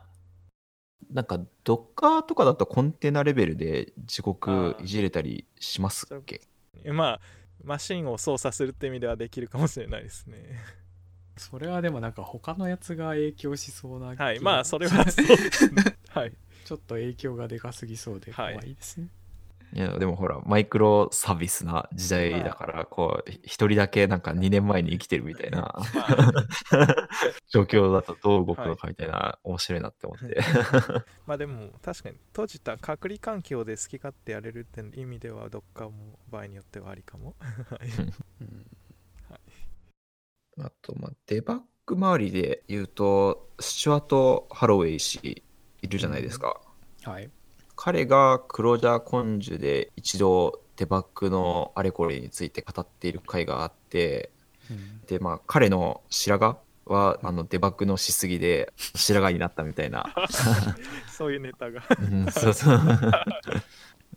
[1.11, 6.41] なんか Docker とかだとコンテナレベルで時刻いじれたりしますっけ？
[6.87, 7.21] まあ
[7.63, 10.59] マシンを操作するって意味ではできるかもしれないですね。
[11.43, 15.97] それはでもなんか他のやつが影響しそうなはいまあそれはそうですね。
[16.09, 16.33] はい。
[16.65, 19.09] ちょっと影響がでかすぎそうで怖いですね、
[19.75, 19.79] い。
[19.81, 25.75] やでもほらマイクロサービスな時代だから、こう一人だけなんか2年前に生きてるみたいな
[27.51, 30.41] 状況だとどう動くのかみたいな、はい、面白いなって思って。
[31.27, 37.35] まあでも確かに閉じた隔離環境で好き勝手やれるって意味ではどっかも場合によってはありかも、
[37.69, 37.89] はい、
[38.41, 38.67] うん
[40.61, 45.43] あと、まあ、デバッグ周りで言うと、スチュアート・ハロウェイ氏
[45.83, 46.61] いるじゃないですか。
[47.05, 47.31] はい。
[47.77, 54.31] 彼がクロージャーコンジュで一度デバッグのあれこれについて語っている回があって、
[54.71, 60.15] うんで、まあ、彼の白髪は、あの、デバッグのしすぎで白髪になったみたいな。
[61.11, 62.81] そういうネタがうんそうそう。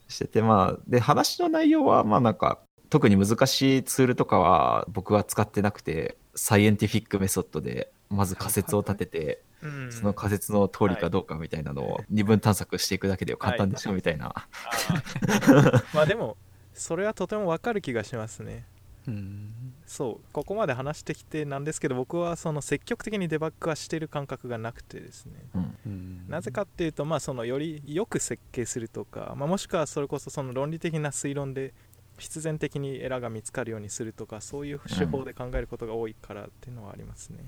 [0.07, 9.91] してて、まあ、で、話の内容は、まあなんか、特に難しいツールとかは僕は使ってなくて、サイエンティフィックメソッドで、まず仮説を立てて、うん。
[9.91, 14.27] その仮説の通りかどうかみたいなのを二分探索していくだけで簡単でしょみたいな。
[14.35, 15.85] あー。
[15.93, 16.37] まあでも
[16.73, 18.65] それはとてもわかる気がしますね。
[19.07, 19.51] うん。
[19.85, 20.33] そう。
[20.33, 25.33] ここまで話してきてなんですけど僕はその積極的にデバッグはしてる感覚がなくてですね。
[25.55, 25.77] うん。
[25.85, 26.25] うん。
[26.27, 31.73] なぜかっていうと、まあ、そのよりよく設計するとか、まあ、もしくはそれこそその論理的な推論で
[32.17, 37.39] 必然的にエラーが見つかるようにするとかそういう手法で考えることが多いからっていうのはありますね、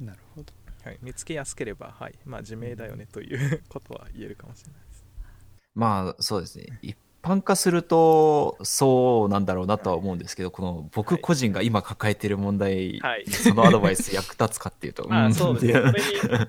[0.00, 0.52] なるほど。
[0.84, 2.14] はい、見つけやすければ、はい。
[2.26, 5.04] まあ、自明だよねということは言えるかもしれないです。
[5.74, 6.78] まあ、そうですね。
[6.82, 13.24] 一般化すると、そうなんだろうなとは思うんですけど、この僕個人が今抱えている問題、はい。
[13.26, 16.48] そのアドバイス役立つかっていうと、 まあんそうですね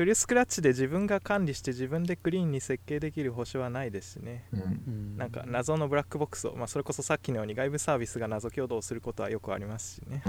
[0.00, 4.46] フルスクラッチで自分が管理して自分でクリーンに設計できる保証はないですしね。
[4.50, 5.18] うん。
[5.18, 10.22] なんか謎のブラックボックスを、まあ、それこそさっきのように外部サービスが謎共同することはよくありますしね。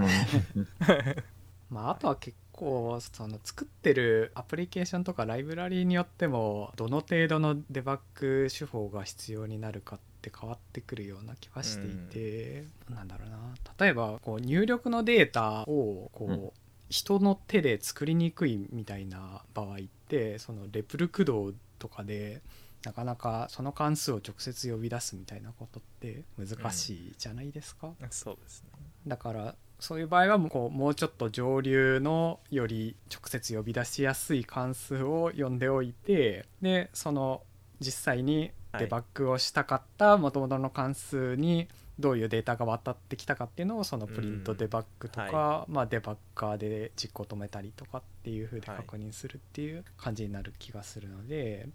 [0.53, 0.67] うん。
[1.71, 13.38] まあ、あとは結構その作ってるアプリケーションとかライブラリーによってもどの程度のデバッグ手法が必要になるかって変わってくるような気はしていて、なんだろうな。
[13.79, 16.51] 例えばこう入力のデータをこう、うん
[16.91, 22.41] 人の手で作りにくいみたいな場合ってそのレプル駆動とかで
[22.84, 27.93] なかなかその関数を直接呼び出すみたいなことって難しいじゃないですか。
[28.10, 28.69] そうですね。
[29.08, 37.41] だからそういう場合はもうこうもうちょっと上流のより直接呼び出しやすい関数を呼んでおいてでその
[37.80, 41.67] 実際にデバッグをしたかった元々の関数に
[41.99, 51.67] どういうデータが渡ってきたかっていうのをそのプリントデバッグとか、うんはまあ、デバッガーで実行止めたりとかっていう風ではい確認するっていう感じになる気がするので、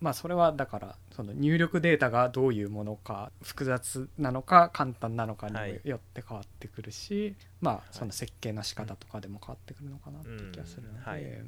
[0.00, 11.42] まあそれはだからその入力データがどういうものか複雑なのか簡単なのかによって変わってくるし、まあその設計の仕方とかでも変わってくるのかなっていう気がするので、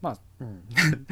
[0.00, 0.64] まあ、うん、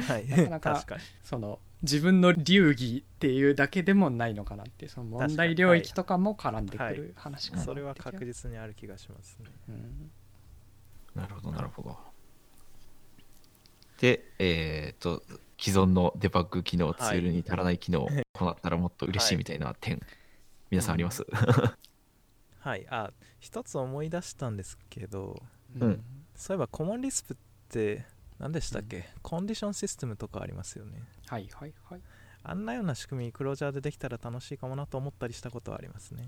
[0.03, 0.27] はい。
[0.49, 9.51] なかなかその自分の流儀っていうだけでもないのかなっていうその問題領域とかも絡んでくる話かなってそれは確実にある気がしますね。
[9.69, 10.11] うん。
[11.15, 11.97] なるほど、なるほど。
[14.01, 15.23] で、えっ、と、
[15.59, 20.01] 既存のデバッグ機能、ツールに足らない機能、こうなったらもっと嬉しいみたいな点、
[20.71, 21.27] 皆さんあります、
[22.61, 22.87] はい。
[22.91, 23.11] あ
[23.41, 25.43] 一つ思い出したんですけど
[25.81, 26.05] うん。
[26.35, 27.37] そういえばコモンリスプっ
[27.69, 28.05] て
[28.39, 31.03] 何でしたっけ、コンディションシステムとかありますよね。
[31.27, 32.01] はいはいはい。
[32.45, 36.25] あんなような仕組みクロージャーでできたら楽しいかもなと思ったりしたことはありますね。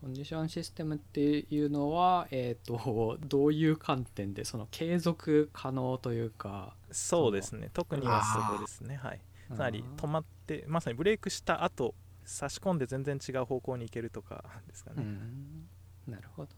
[0.00, 7.70] コンディションシステムっていうのは、えー、とどういう観点でその継続可能というかそうですね。
[7.72, 8.96] 特にはそこですね。
[8.96, 9.20] はい。
[9.54, 15.68] つまり止まってまさにブレイクした後差し込んで全然違う方向に行けるとかですかね、うん。
[16.06, 16.50] なるほど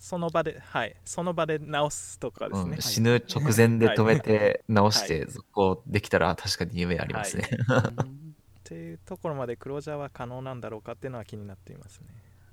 [0.00, 7.48] その場ではいその場で直すとかですね、うん死ぬ直前で止めて 直しはて続行できたら確かに夢ありますね。
[7.68, 7.72] う
[8.04, 8.34] ん。
[8.40, 12.06] っていうところまでクロージャーは可能なんだろうかっていうのは気になっていますね。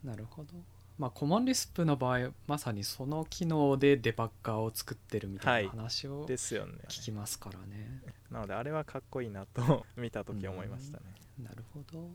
[0.04, 0.54] なるほど。
[0.98, 6.74] まあコモンリスプの場合まさにその機能でデバッガーを作ってるみたいな話をですよね。
[6.90, 11.06] 聞きますからね、なのであれはかっこいいなと見た時思いましたね。
[11.42, 12.10] なるほど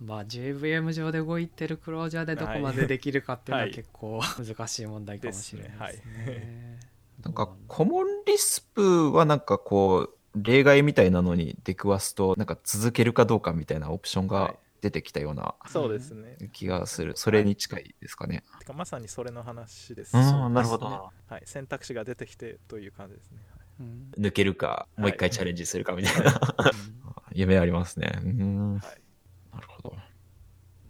[0.00, 3.74] まあ JVM 上で動いてるクロージャーでどこまでできるかっていうのははい。
[3.74, 6.78] 結構難しい問題かもしれないですね。
[7.24, 16.36] なんか、コモンリスプはなんかこう、例外みたいなのに出くわすと、なんか続けるかどうかみたいなオプションが出てきたようなそうですね。
[16.52, 17.14] 気がする。
[17.16, 18.44] それに近いですかね。
[18.60, 20.16] てかまさにそれの話です。
[20.16, 20.22] ね。
[20.22, 23.38] なるほどはい、選択肢が出てきてという感じですね。
[23.80, 27.14] うん抜けるか、もう一回チャレンジするかみたいな、うん。
[27.32, 28.20] 夢ありますね。
[28.22, 28.78] うん。
[28.78, 29.07] はい
[29.52, 29.96] なるほど。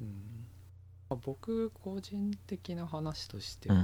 [0.00, 0.46] うん。
[1.10, 3.82] まあ僕個人的な話としては、うん。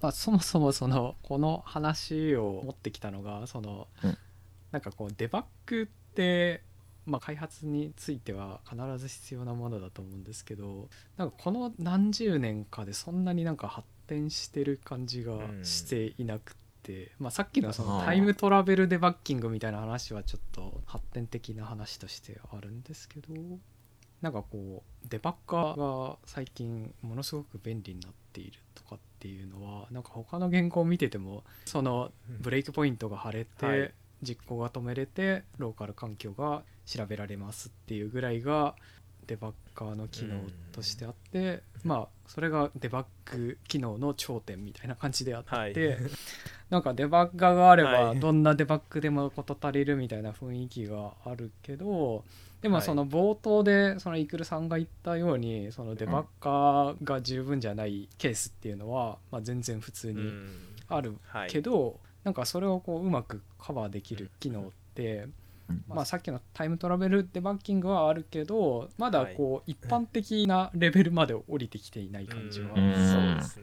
[0.00, 4.18] まあ、そもそもそのこの話を持ってきたのがその、うん。
[4.74, 6.64] なんかこうデバッグって、
[7.06, 23.28] まあ、開発については必ず必要なものだと思うんですけどなんかこの何十年かでそんなになんか発展してる感じがしていなくて、まあ、さっきのそのタイムトラベルデバッキングみたいな話はちょっと発展的な話としてあるんですけど
[24.24, 32.10] なんかこうデバッガーが最近ものすごく便利になっているとかっていうのはなんか他の原稿を見ててもその
[32.40, 38.76] ブレイクポイントが貼れて、はい、実行が止めれてローカル環境が調べられますっていうぐらいが
[39.26, 40.40] デバッカーの機能
[40.72, 45.74] としてあって、まあそれがデバッグ機能の頂点みたいな感じであって、はい、
[46.70, 52.24] なんかデバッガーがあればどんなデバッグでも事足りるみたいな雰囲気があるけど
[52.64, 60.32] でもその冒頭でそのイクルさんが言ったようにそのデバッカーが十分じゃないケースっていうのはまあ全然普通に
[60.88, 65.28] あるけどなんかそれをこううまくカバーできる機能って
[65.88, 72.74] まあ、さっきのタイムトラベルデバッキングはあるけどまだこう一般的なレベルまで降りてきていない感じは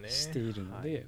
[0.08, 1.06] しているので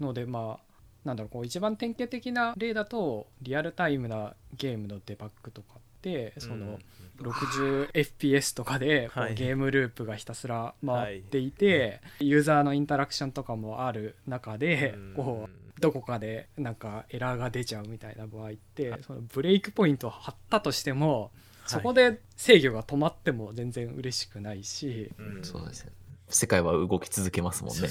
[0.00, 6.78] のでまあなんだろうこう一番典型的な例だとリアルタイムなゲームのデバッグとかってその
[7.18, 21.30] 60fps とかでこうゲームループがひたすら回っていてユーザーのインタラクションとかもある中でこうどこかでなんかエラーが出ちゃうみたいな場合ってそのブレイクポイントを張ったとしても
[21.66, 25.10] そこで制御が止まっても全然嬉しくないし、
[25.42, 25.92] そうですね。
[26.28, 27.88] 世界は動き続けますもんね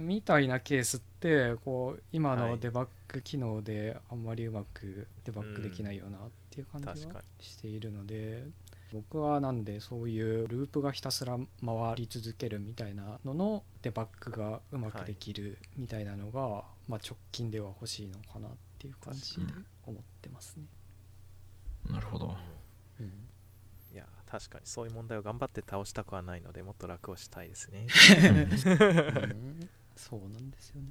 [0.00, 8.44] みたいなケースってこう今のデバッグ機能であんまりうまくデバッグできないよなっていう感じはしているので、
[8.94, 11.46] 僕はなんでそういうループがひたすら回
[11.96, 19.42] り続けるみたいなののデバッグがうまくできるみたいなのが、はい、まあ、直近では欲しいのかなっていう感じで
[19.86, 20.64] 思ってますね。
[21.90, 22.34] なるほど、
[23.00, 23.06] うん、
[23.92, 27.86] いや確かにそういう問題を頑張って倒したくはないのでもっと楽をしたいですね。
[29.20, 29.68] うん
[30.00, 30.88] そうなんですよね。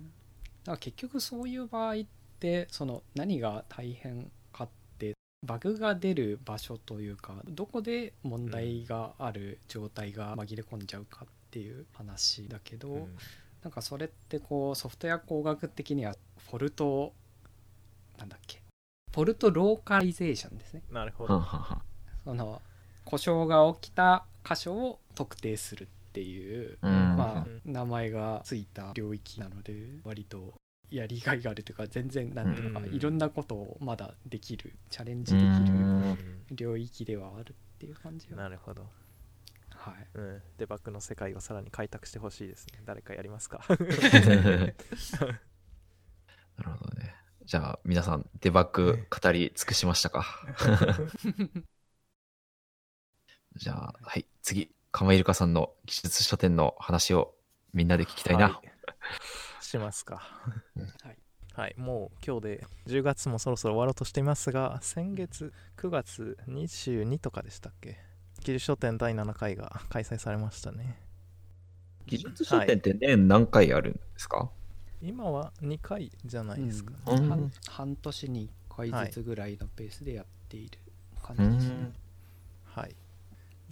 [0.63, 1.97] だから結局そういう場合っ
[2.39, 5.13] てその何が大変かって
[5.45, 13.17] バグが出る場所というかどこで問題がある状態が紛れ込んじゃうかっていう話だけど、うん、
[13.63, 16.15] なんかそれってこうソフトウェア工学的には
[16.49, 17.13] フォルト
[18.17, 18.61] なんだっけ？
[19.13, 20.83] フォルトローカリゼーションですね。
[20.91, 21.43] なるほど。
[22.23, 22.61] その
[23.05, 25.85] 故障が起きた箇所を特定する。
[25.85, 30.53] っていう、うん、まあ、名前がついた領域なので割と
[30.89, 35.51] やりがいがあるというか全然なんていうのか、いろんなことをまだできるチャレンジできる
[36.51, 38.37] 領域ではあるっていう感じは。
[38.37, 38.87] なるほど。
[39.69, 42.81] はい、うん、デバッグの世界をさらに開拓してほしいですね。
[42.85, 43.61] 誰かやりますか。
[43.69, 44.75] なる
[46.71, 47.15] ほどね。
[47.45, 50.25] じゃあ皆さんデバッグ語り尽くしましたか？
[53.55, 54.25] じゃあはい。
[54.41, 57.35] 次釜イルカさんの技術書店の話を
[57.73, 58.49] みんなで聞きたいな。
[58.49, 60.15] はい、しますか。
[61.03, 61.17] はい、
[61.53, 67.97] はい、もう今日で10月もそろそろ終わろうとしていますが、先月9月22とかでしたっけ？
[68.39, 70.97] 技術書店第7回が開催されましたね。
[72.05, 74.49] 技術書店って年何回あるんですか、は
[75.01, 80.79] い、今は2回じゃないですか、うん、半半年に1回ずつぐらいのペースでやっている
[81.21, 81.91] 感じですね。
[82.63, 82.95] はい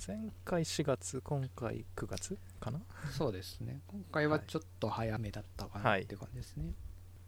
[0.06, 2.80] 前回4月今回9月かな？
[3.12, 3.82] そうですね。
[3.88, 6.74] 今回はちょっと早めだったかなって感じですね、はい、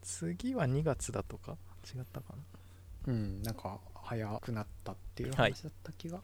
[0.03, 1.57] 次は2月だとか？
[1.93, 2.33] 違ったか
[3.07, 3.13] な？
[3.13, 6.23] うんなんか早くなったっていう話だった気が、はい、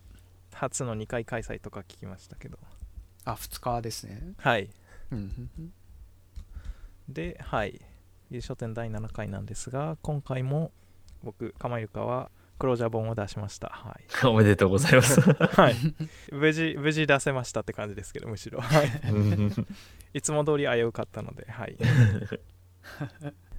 [0.54, 2.60] 初の2回開催とか聞きましたけど。
[3.24, 4.34] あ2日ですね。
[4.38, 4.70] はい。
[7.10, 7.82] ではい。
[8.32, 10.72] 優勝店第7回なんですが今回も
[11.24, 13.70] 僕鎌ゆかはクロージャー本を出しました。
[13.70, 15.20] はい、 おめでとうございます。
[15.22, 15.76] はい。
[16.32, 18.62] 無事、無事出せましたって感じですけど、むしろ。
[18.62, 18.89] はい。
[20.18, 21.78] いつも通り危うかったので、はい。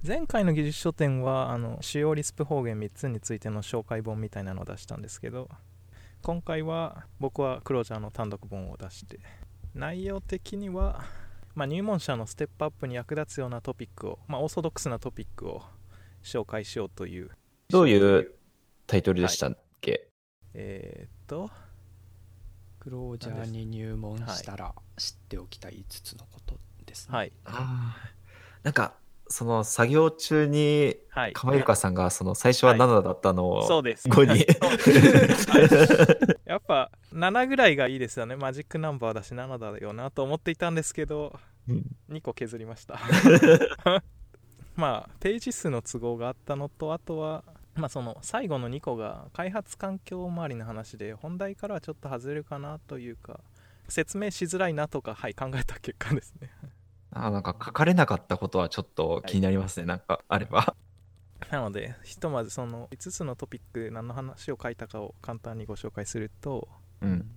[0.07, 5.49] 前回の技術書店はあの主要リスプ方言3つについての紹介本みたいなのを出したんですけど
[6.23, 9.19] 今回は僕はクロージャーの単独本を出して
[9.75, 11.05] 内容的には、
[11.57, 15.63] まあ、入門者のステップアップに役立つようなトピックを、まあ、オーソドックスなトピックを
[16.23, 17.31] 紹介しようという
[17.69, 18.33] どういう
[18.87, 20.01] タイトルでしたっけ、はい、
[20.55, 21.51] えー、っと
[22.81, 27.17] クロージャーに入門したら知っておきたい5つのことですね。
[27.17, 27.97] はい、あ
[28.63, 28.95] なんか
[29.29, 34.09] その作業中に、はい、釜ゆかさんがその最初は7だったのを、はい、そうです。
[34.09, 34.47] 5に
[36.45, 38.37] やっぱ7ぐらいがいいですよね。
[38.37, 41.37] マジックナンバーだし7だよなと思っていたんですけど、
[41.69, 43.01] うん、2個削りました。
[44.77, 47.43] まあページ数の都合があったのとあとは
[47.77, 53.41] まあ、その最後の2個が開発環境周りの話で本題からはちょっと外れるかなというか
[53.89, 56.51] 説明しづらいなとか、はい、考えた結果ですね。
[57.13, 60.75] あなんか書かれなかったことはちょっと気になりますね、はい、なんかあれば。
[61.51, 66.67] なのでひとまずその5つのトピック何の話を書いたかを簡単にご紹介すると、
[67.03, 67.31] うん、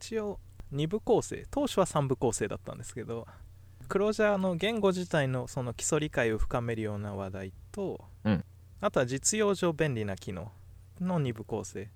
[0.00, 0.40] 一応
[0.72, 3.26] 2部構成当初は3部構成だったんですけど
[3.88, 8.44] クロージャーの言語自体のその基礎理解を深めるような話題と、うん、
[8.80, 10.52] あとは実用上便利な機能
[11.00, 11.88] の2部構成。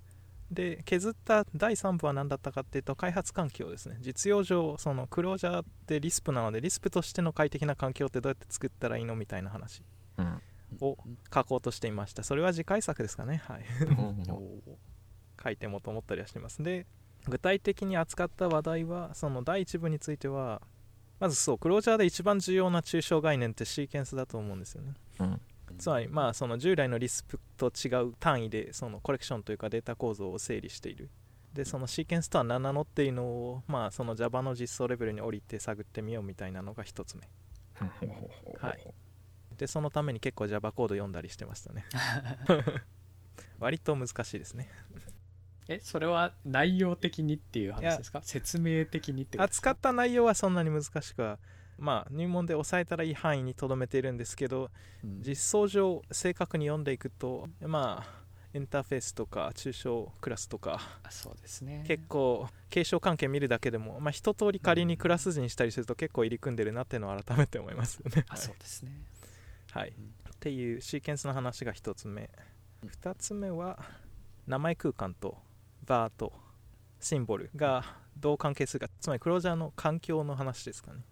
[0.51, 3.97] で削った第3部は何だったかっていうと開発環境ですね。
[4.01, 9.83] 実用上そのクロージャーってリスプなのでリスプとしての快適な環境ってどうやって作ったらいいのみたいな話
[10.81, 10.99] を
[11.33, 12.23] 書こうとしていました。
[12.23, 13.43] それは次回作ですかね。
[13.49, 13.65] はい。
[15.43, 16.63] 書いてもと思ったりはしてます。
[16.63, 16.87] で
[17.29, 20.61] 具体的に扱った話題はその第1部については
[21.21, 25.41] まずそうクロージャーで一番重要な抽象概念ってシーケンスだと思うんですよね、うん、
[25.79, 31.11] つまりまあその従来のリスプと違う単位でそのコレクションというかデータ構造を整理している。
[31.53, 37.29] でそのシーケンスとは何なのっていうのをまあその Java の実装レベルに降りて探ってみようみたいなのが1つ目。
[38.59, 38.95] はい。
[39.59, 41.85] でそのために結構 Java コード読んだりしてましたね。
[43.59, 44.69] 割と難しいですね。
[45.69, 48.21] えそれは内容的にっていう話ですか？
[48.23, 51.39] 説明的にって扱った内容はそんなに難しくは
[51.83, 54.71] まあ入門で押さえたらいい範囲にとどめているんですけど、
[55.05, 58.23] うん、実装上正確に読んでいくとまあ
[58.55, 60.81] インターフェースとか抽象クラスとか
[61.11, 61.85] そうですね。
[61.87, 68.25] 結構継承関係見るだけでも、まあ、一通り仮にクラス図にしたりすると結構入り組んでるなっていうのを改めて思いますよね。
[68.29, 68.93] あそうですね。
[69.73, 70.09] はい、うん、っ
[70.39, 72.31] ていうシーケンスの話が1つ目。
[72.87, 73.79] 2つ目は
[74.47, 75.39] 名前空間と
[75.87, 76.33] バーと
[77.01, 77.85] シンボルが
[78.19, 81.05] どう関係するかつまりクロージャーの環境の話ですかね、うん、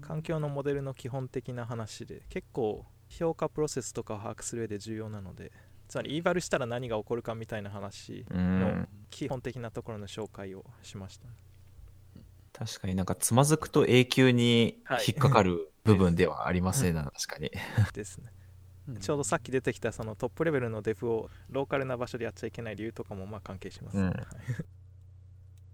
[0.00, 5.52] 環境のモデルの基本的な話で結構評価プロセスとかを把握する上で重要なので
[5.88, 11.26] つまりイーバルしたら何が起こるかみたいな話の基本的なところの紹介をしました、
[12.52, 17.50] 確かになんかつまずくと永久に引っかかる部分ではありますね、はい、確かに。
[17.92, 18.32] ですね。
[19.00, 24.12] ちょうどさっき出てきたそのトップレベルのデフをローカルな場所でやっちゃいけない理由とかもまあ関係します、うん、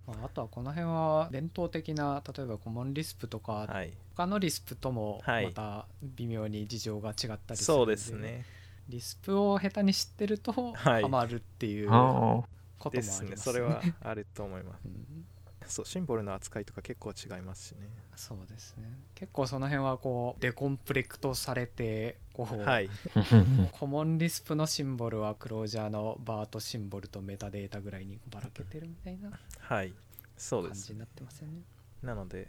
[0.09, 8.45] あとはこの辺は伝統的な例えばコモンリスプとか、はい、他のリスプともまた微妙に事情が違ったりするので、はい、そうですね。
[8.89, 12.47] リスプを下手に知ってるとハマるっていうことも
[12.85, 15.25] ありますね、ね、それはあると思います、うん
[15.69, 17.89] そうシンボルの扱いとか結構違いますしね。
[18.15, 18.85] そうですね。
[19.15, 22.89] 結構その辺はこうデコンプレクトされてこう、はい、
[23.73, 29.93] コモンリスプのシンボルはクロージャーのバートシンボルとメタデータぐらいにばらけてるみたいなはい。
[30.37, 31.63] そうです感じになってますよね。
[32.03, 32.47] なので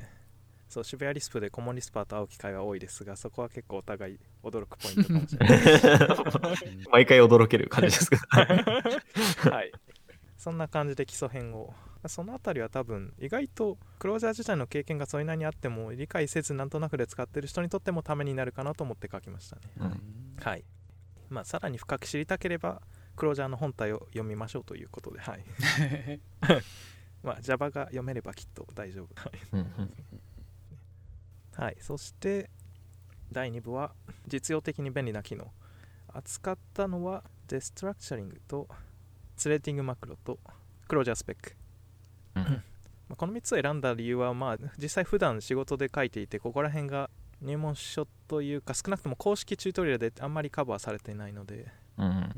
[0.69, 5.59] そう渋谷リスプでコモンリスパーと会う機会は多いですがそこは結構お互い驚くポイントかもしれない
[6.91, 8.45] 毎回驚ける感じですか？
[9.49, 9.71] はい。
[10.37, 11.73] そんな感じで基礎編を
[12.07, 20.01] その辺りは多分意外とクロージャー自体の経験がそれなりにあっても理解せずなんとなくで使ってる人にとってもためになるかなと思って書きましたね、うん、
[20.39, 20.63] はい。
[21.29, 22.81] まあさらに深く知りたければ
[23.15, 25.43] クロージャーの本体を読みましょうということではい。
[27.23, 29.09] まあ Java が読めればきっと大丈夫。
[31.61, 32.51] はい、そして
[33.31, 33.93] 第2部は
[34.27, 35.51] 実用的に便利な機能。
[36.13, 38.67] 扱ったのはデストラクチャリングと
[39.35, 40.39] スレッディングマクロと
[40.87, 41.55] クロージャースペック
[43.09, 47.09] まこの3つを選んだ理由は、まあ、実際普段仕事で書いていてここら辺が
[47.41, 51.67] 入門書というか少なくとも公式チュートリアルであんまりカバーされていないので、
[51.97, 52.29] うん、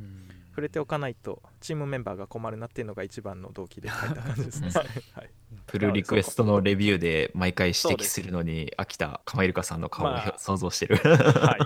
[0.49, 4.69] 触れておかないとチームメンバーが困るなっていうのが一番の動機で書いた感じですね、
[5.13, 5.29] はい、
[5.67, 11.57] プルリクエストのレビューで毎回指摘するのに飽きたカマイルカさんの顔を、まあ、想像してる、は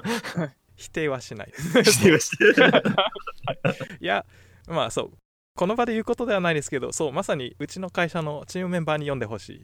[0.46, 1.54] い、 否定はしない。
[1.56, 2.54] 否定はしてる
[4.00, 4.26] いや
[4.68, 5.12] まあそう
[5.56, 9.64] この場で言うことではないですけどそうまさにうちの会社のチームメンバーに読んでほしい。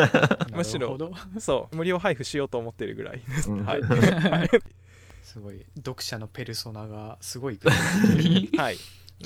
[0.56, 0.96] むしろ
[1.38, 3.18] そう無料配布しようと思ってるぐらい。
[3.20, 3.82] です、うん、はい。
[5.22, 7.60] すごい読者のペルソナがすごい
[8.56, 8.76] はい。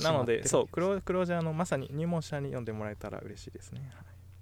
[0.01, 3.81] なのでそうクロクロージャーのまさに入門者に読んでもらえたら嬉しいですね、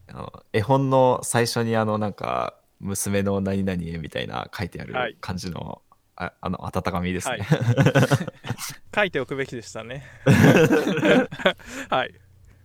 [0.07, 5.81] はい、あの絵本の最初にあのなんか娘の何々へみたいな書いてある感じの
[6.19, 7.47] あ あの温かみですね、はい、
[8.93, 10.05] 書いておくべきでしたね。
[11.89, 12.13] はい。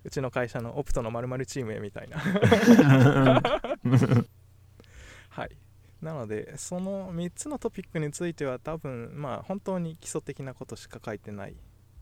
[0.02, 2.18] うちの会社のオプトのまるチームへみたいな。
[5.30, 5.56] はい。
[6.02, 11.56] なのでその3つのトピックについては多分まあ本当に基礎的なことしか書いてない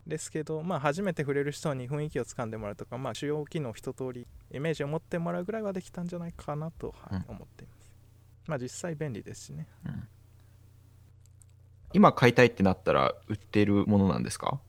[0.05, 7.93] ですけど、まあ、初めて触れる人に雰囲気をつかんでもらうとか、まあ、主要機能一通りイメージを持ってもらうぐらいはできたんじゃないかなと、はい、うん、思っています。
[8.47, 9.65] まあ、実際便利ですしね。
[9.85, 10.09] うん
[11.93, 14.59] 今買いたいってなったら売ってるものなんですか？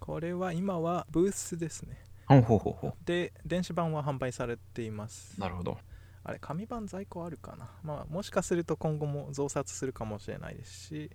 [0.00, 1.96] これは今はブースですね。
[2.26, 2.94] ほうほうほうほう。
[3.04, 5.38] で電子版は販売されています。
[5.38, 5.78] なるほど。
[6.24, 7.68] あれ紙版在庫あるかな？
[7.82, 11.10] まあもしかすると今後も増刷するかもしれないですし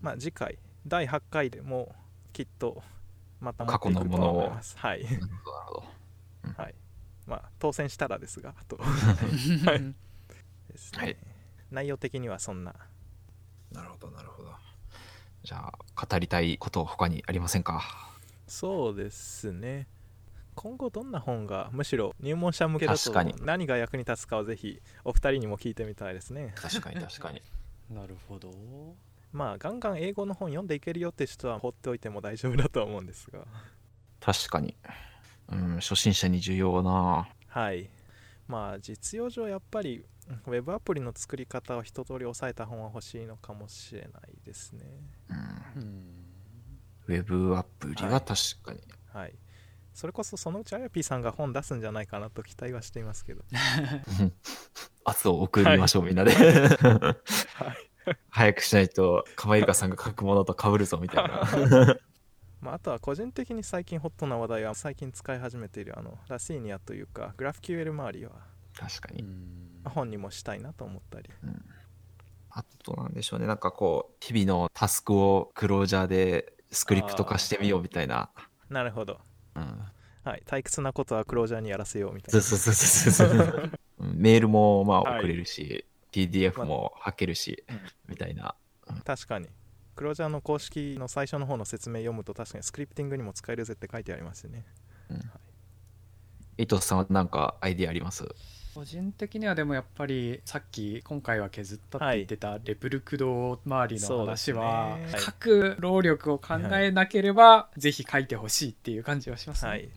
[0.00, 1.94] まあ次回第8回でも
[2.32, 2.82] きっと
[3.40, 4.52] また過去のものを。
[4.76, 5.04] はい。
[5.04, 5.84] なるほど、
[6.44, 6.74] うん、はい。
[7.26, 8.76] まあ当選したらですがあと。
[8.82, 9.94] はい。
[10.72, 11.16] ですね、はい。
[11.70, 12.74] 内容的にはそんな
[15.44, 17.82] じゃあ語りたいこと他にありませんか？
[18.48, 19.86] そうですね。
[20.54, 26.52] 今後どんな本がむしろ入門者向けだと何が役に立つかをぜひお二人にも聞いてみたいですね。
[26.56, 27.42] 確かに確かに。
[27.90, 28.50] なるほど。
[29.32, 33.40] まあガンガン英語の本読んでいけるよって人は放っておいても大丈夫だと思うんですが。
[34.20, 34.76] 確かに。
[35.50, 37.28] うん初心者に重要な。
[37.48, 37.90] はい
[38.46, 40.04] まあ実用上やっぱり
[40.46, 44.10] ウェブアプリの作り方を一通り抑えた本は欲しいのかもしれない
[44.44, 44.84] ですね、
[45.76, 46.04] うん、
[47.08, 48.80] ウェブアプリは確かに、
[49.12, 49.34] はい、はい、
[49.92, 53.44] それこそそのうちあやぴーさんが本出すんじゃないかなと期待はしていますけど。
[55.06, 56.32] 圧を送りましょう、はい、みんなで。
[56.34, 57.16] は
[57.72, 58.16] い。
[58.28, 61.98] 早くしないとカマイルカさんが書くものとかぶるぞみたいな
[62.64, 68.32] まあ、あとは個人的に最近ホットな話題は最近使い始めているあのラシーニアというかグラフ QL 周りは
[68.74, 69.22] 確かに。
[69.84, 71.62] 本にもしたいなと思ったり、うん、
[72.48, 73.46] あとなんでしょうね。
[73.46, 78.30] なんかこう日々のタスクをクロージャーでスクリプト化してみようみたいな。
[78.70, 79.18] なるほど、
[79.56, 79.80] うん、
[80.24, 80.42] はい。
[80.46, 82.40] 退屈なことはクロージャーにやらせようみたいな。
[82.40, 85.84] そうそうそうそう メールもまあ送れるし、
[86.14, 87.74] はい、PDF も書けるし、ま
[88.08, 88.54] みたいな、
[88.86, 89.50] うん、確かに
[89.94, 94.64] クロージャーの公式の最初の方の説明読むと確かにスクリプティングにも使えるぜって書いてありますよね、
[95.10, 95.16] うん。
[95.16, 95.22] は
[96.58, 98.24] い、伊藤さんは何かアイディアあります？
[98.74, 109.88] 個人的にはでもやっぱりさっき今回は削ったって言ってたレプルクド周りの話は、書く労力を考えなければぜひ書いてほしいっていう感じはしますね、はい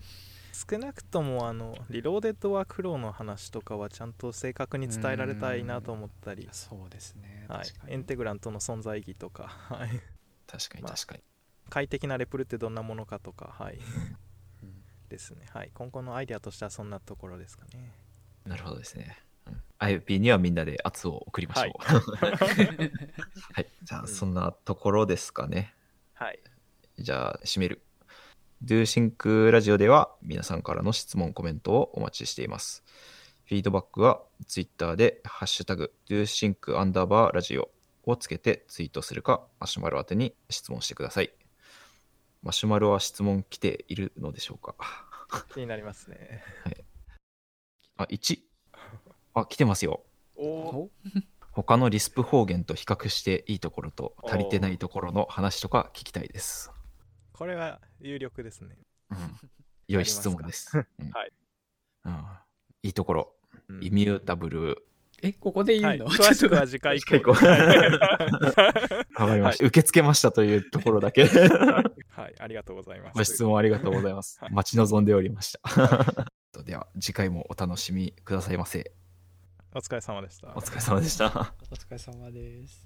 [0.58, 6.49] 少なくともあのリローデッドワークフローの話とかはちゃんと正確に伝えられたいなと思ったり。
[6.51, 9.89] そうですね、はい、インテグラントの存在意義とか、はい、
[10.47, 13.53] 確かに確かに、まあ、快適なレプルってどんなものかとか。
[13.60, 13.78] はい、
[14.64, 15.45] うん、ですね。
[15.53, 15.72] はい。
[15.74, 17.93] 今後のアイデアとしてはそんなところですかね。
[18.45, 19.18] なるほどですね。
[19.80, 22.16] IOP にはみんなで圧を送りましょう。
[22.16, 22.32] はい。
[22.32, 25.74] はい、じゃあ、そんなところですかね。
[26.14, 26.39] はい。
[26.97, 27.84] じゃあ、締める。
[28.64, 32.84] Do Think ラジオでは皆さんからの質問、コメントをお待ちしています。
[33.45, 37.70] フィードバックは Twitter でハッシュタグ Do Think アンダーバーラジオ
[38.03, 41.32] をつけてツイートするか、マシュマロ宛てに質問してください。
[42.41, 44.76] マシュマロは質問来ているのでしょうか？
[45.53, 46.43] 気になりますね。
[46.64, 46.86] はい。
[47.97, 48.39] あ、1。
[49.36, 50.03] あ、来てますよ。
[50.36, 50.89] お
[51.51, 56.72] 他のリスプ方言と比較していいところと足りてないところの話とか聞きたいです。
[57.34, 58.78] これは有力ですね。
[59.12, 59.18] うん。
[59.88, 60.78] 良い質問です。
[60.78, 61.32] うん、 はい、
[62.06, 62.26] うん。
[62.84, 63.34] いいところ。
[63.70, 64.84] うん、イミュータブル。
[65.24, 67.32] え、ここで言うの、はい、 詳しくは次回以降。
[67.32, 67.45] わか
[69.36, 71.26] りました、はい、受け付けましたというところだけ。
[71.26, 71.82] は
[72.30, 73.18] い、ありがとうございます。
[73.18, 74.39] ご質問ありがとうございます。
[74.52, 75.60] 待ち望んでおりました。
[76.64, 78.91] では次回もお楽しみくださいませ
[79.74, 82.86] お疲れ様でしたお疲れ様でしたお疲れ様です